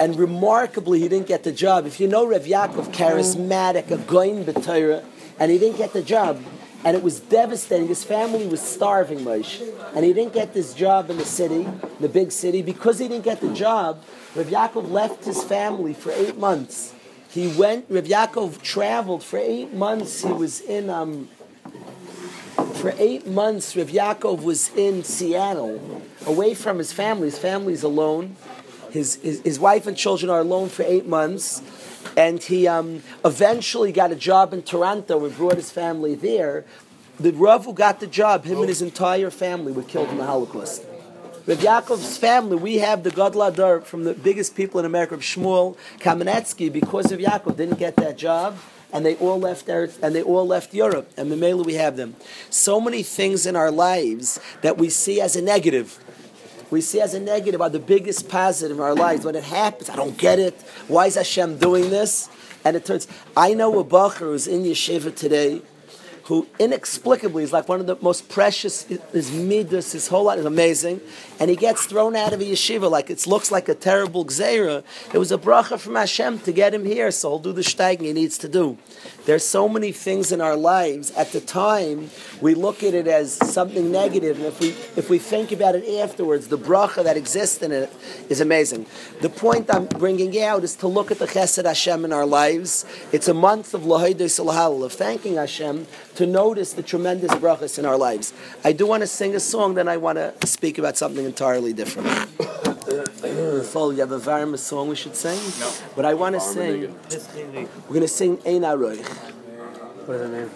and 0.00 0.18
remarkably, 0.18 0.98
he 0.98 1.08
didn't 1.08 1.28
get 1.28 1.44
the 1.44 1.52
job. 1.52 1.86
If 1.86 2.00
you 2.00 2.08
know 2.08 2.26
Rav 2.26 2.42
Yaakov, 2.42 2.92
charismatic, 2.92 3.88
a 3.92 3.98
goin 3.98 4.44
b'Torah, 4.44 5.04
and 5.38 5.52
he 5.52 5.58
didn't 5.58 5.76
get 5.76 5.92
the 5.92 6.02
job, 6.02 6.42
and 6.84 6.96
it 6.96 7.02
was 7.02 7.20
devastating. 7.20 7.88
His 7.88 8.04
family 8.04 8.46
was 8.46 8.60
starving, 8.60 9.20
Moshe, 9.20 9.60
and 9.94 10.04
he 10.04 10.12
didn't 10.12 10.32
get 10.32 10.54
this 10.54 10.74
job 10.74 11.10
in 11.10 11.16
the 11.16 11.24
city, 11.24 11.68
the 12.00 12.08
big 12.08 12.32
city, 12.32 12.62
because 12.62 12.98
he 12.98 13.08
didn't 13.08 13.24
get 13.24 13.40
the 13.40 13.52
job. 13.52 14.02
Rav 14.34 14.46
Yaakov 14.46 14.90
left 14.90 15.24
his 15.24 15.42
family 15.42 15.94
for 15.94 16.12
eight 16.12 16.38
months 16.38 16.94
he 17.32 17.46
went, 17.46 17.86
Rav 17.88 18.04
Yaakov 18.04 18.60
traveled 18.60 19.22
for 19.22 19.38
eight 19.38 19.72
months. 19.72 20.22
He 20.22 20.32
was 20.32 20.60
in, 20.60 20.90
um, 20.90 21.28
for 22.74 22.92
eight 22.98 23.26
months, 23.26 23.76
Rav 23.76 23.88
Yaakov 23.88 24.42
was 24.42 24.74
in 24.74 25.04
Seattle, 25.04 26.02
away 26.26 26.54
from 26.54 26.78
his 26.78 26.92
family. 26.92 27.26
His 27.26 27.38
family's 27.38 27.84
alone. 27.84 28.36
His, 28.90 29.16
his, 29.16 29.40
his 29.42 29.60
wife 29.60 29.86
and 29.86 29.96
children 29.96 30.28
are 30.28 30.40
alone 30.40 30.68
for 30.70 30.82
eight 30.82 31.06
months. 31.06 31.62
And 32.16 32.42
he 32.42 32.66
um, 32.66 33.02
eventually 33.24 33.92
got 33.92 34.10
a 34.10 34.16
job 34.16 34.52
in 34.52 34.62
Toronto 34.62 35.24
and 35.24 35.36
brought 35.36 35.56
his 35.56 35.70
family 35.70 36.14
there. 36.14 36.64
The 37.18 37.32
Rav 37.32 37.64
who 37.64 37.74
got 37.74 38.00
the 38.00 38.06
job, 38.06 38.44
him 38.44 38.58
and 38.58 38.68
his 38.68 38.82
entire 38.82 39.30
family 39.30 39.72
were 39.72 39.82
killed 39.82 40.08
in 40.08 40.18
the 40.18 40.24
Holocaust. 40.24 40.84
Rav 41.46 41.58
Yaakov's 41.58 42.16
family, 42.16 42.56
we 42.56 42.78
have 42.78 43.02
the 43.02 43.10
Gadladar 43.10 43.82
from 43.84 44.04
the 44.04 44.14
biggest 44.14 44.54
people 44.54 44.78
in 44.78 44.86
America, 44.86 45.16
Shmuel 45.16 45.76
Kamenetsky, 45.98 46.72
because 46.72 47.12
of 47.12 47.18
Yaakov, 47.18 47.56
didn't 47.56 47.78
get 47.78 47.96
that 47.96 48.16
job, 48.16 48.56
and 48.92 49.04
they 49.04 49.16
all 49.16 49.40
left 49.40 49.66
Eretz, 49.66 49.98
and 50.02 50.14
they 50.14 50.22
all 50.22 50.46
left 50.46 50.74
Europe, 50.74 51.10
and 51.16 51.30
Mamela 51.30 51.64
we 51.64 51.74
have 51.74 51.96
them. 51.96 52.16
So 52.50 52.80
many 52.80 53.02
things 53.02 53.46
in 53.46 53.56
our 53.56 53.70
lives 53.70 54.38
that 54.62 54.78
we 54.78 54.90
see 54.90 55.20
as 55.20 55.34
a 55.34 55.42
negative. 55.42 55.98
We 56.70 56.80
see 56.80 57.00
as 57.00 57.14
a 57.14 57.20
negative 57.20 57.60
are 57.60 57.70
the 57.70 57.80
biggest 57.80 58.28
positive 58.28 58.76
in 58.76 58.82
our 58.82 58.94
lives. 58.94 59.24
When 59.24 59.34
it 59.34 59.44
happens, 59.44 59.90
I 59.90 59.96
don't 59.96 60.16
get 60.16 60.38
it. 60.38 60.54
Why 60.88 61.06
is 61.06 61.16
Hashem 61.16 61.58
doing 61.58 61.90
this? 61.90 62.28
And 62.64 62.76
it 62.76 62.84
turns. 62.84 63.08
I 63.36 63.54
know 63.54 63.78
a 63.78 63.84
bacher 63.84 64.18
who's 64.18 64.46
in 64.46 64.62
yeshiva 64.62 65.14
today 65.14 65.62
who 66.30 66.46
inexplicably 66.60 67.42
is 67.42 67.52
like 67.52 67.68
one 67.68 67.80
of 67.80 67.86
the 67.86 67.96
most 68.00 68.28
precious, 68.28 68.84
his 68.84 69.32
midas, 69.32 69.90
his 69.90 70.06
whole 70.06 70.22
life 70.22 70.38
is 70.38 70.44
amazing, 70.44 71.00
and 71.40 71.50
he 71.50 71.56
gets 71.56 71.86
thrown 71.86 72.14
out 72.14 72.32
of 72.32 72.40
a 72.40 72.44
yeshiva 72.44 72.88
like 72.88 73.10
it 73.10 73.26
looks 73.26 73.50
like 73.50 73.68
a 73.68 73.74
terrible 73.74 74.24
gzeira. 74.24 74.84
It 75.12 75.18
was 75.18 75.32
a 75.32 75.38
bracha 75.38 75.76
from 75.76 75.96
Hashem 75.96 76.38
to 76.40 76.52
get 76.52 76.72
him 76.72 76.84
here, 76.84 77.10
so 77.10 77.30
he'll 77.30 77.38
do 77.40 77.52
the 77.52 77.62
steigen 77.62 78.02
he 78.02 78.12
needs 78.12 78.38
to 78.38 78.48
do. 78.48 78.78
There's 79.30 79.46
so 79.46 79.68
many 79.68 79.92
things 79.92 80.32
in 80.32 80.40
our 80.40 80.56
lives. 80.56 81.12
At 81.12 81.30
the 81.30 81.40
time, 81.40 82.10
we 82.40 82.56
look 82.56 82.82
at 82.82 82.94
it 82.94 83.06
as 83.06 83.34
something 83.34 83.92
negative, 83.92 84.38
and 84.38 84.46
if 84.46 84.58
we 84.58 84.70
if 84.96 85.08
we 85.08 85.20
think 85.20 85.52
about 85.52 85.76
it 85.76 85.88
afterwards, 86.00 86.48
the 86.48 86.58
bracha 86.58 87.04
that 87.04 87.16
exists 87.16 87.62
in 87.62 87.70
it 87.70 87.92
is 88.28 88.40
amazing. 88.40 88.86
The 89.20 89.28
point 89.28 89.72
I'm 89.72 89.86
bringing 89.86 90.42
out 90.42 90.64
is 90.64 90.74
to 90.82 90.88
look 90.88 91.12
at 91.12 91.20
the 91.20 91.28
Chesed 91.28 91.64
Hashem 91.64 92.04
in 92.04 92.12
our 92.12 92.26
lives. 92.26 92.84
It's 93.12 93.28
a 93.28 93.34
month 93.48 93.72
of 93.72 93.82
Lahaydes 93.82 94.40
of 94.84 94.92
thanking 94.94 95.36
Hashem 95.36 95.86
to 96.16 96.26
notice 96.26 96.72
the 96.72 96.82
tremendous 96.82 97.30
brachas 97.30 97.78
in 97.78 97.86
our 97.86 97.96
lives. 97.96 98.34
I 98.64 98.72
do 98.72 98.84
want 98.84 99.04
to 99.04 99.06
sing 99.06 99.36
a 99.36 99.40
song, 99.40 99.74
then 99.74 99.86
I 99.86 99.96
want 99.96 100.18
to 100.18 100.34
speak 100.44 100.76
about 100.76 100.96
something 100.96 101.24
entirely 101.24 101.72
different. 101.72 102.08
Full, 102.84 103.92
you 103.92 104.00
have 104.00 104.12
a 104.12 104.18
Varma 104.18 104.58
song 104.58 104.88
we 104.88 104.96
should 104.96 105.14
sing? 105.14 105.38
No. 105.60 105.72
But 105.94 106.04
I 106.04 106.14
want 106.14 106.34
to 106.34 106.40
sing, 106.40 106.94
we're 107.10 107.66
going 107.88 108.00
to 108.00 108.08
sing 108.08 108.38
Ein 108.46 108.62
Aroich. 108.62 109.04
does 110.06 110.20
the 110.20 110.28
name? 110.28 110.50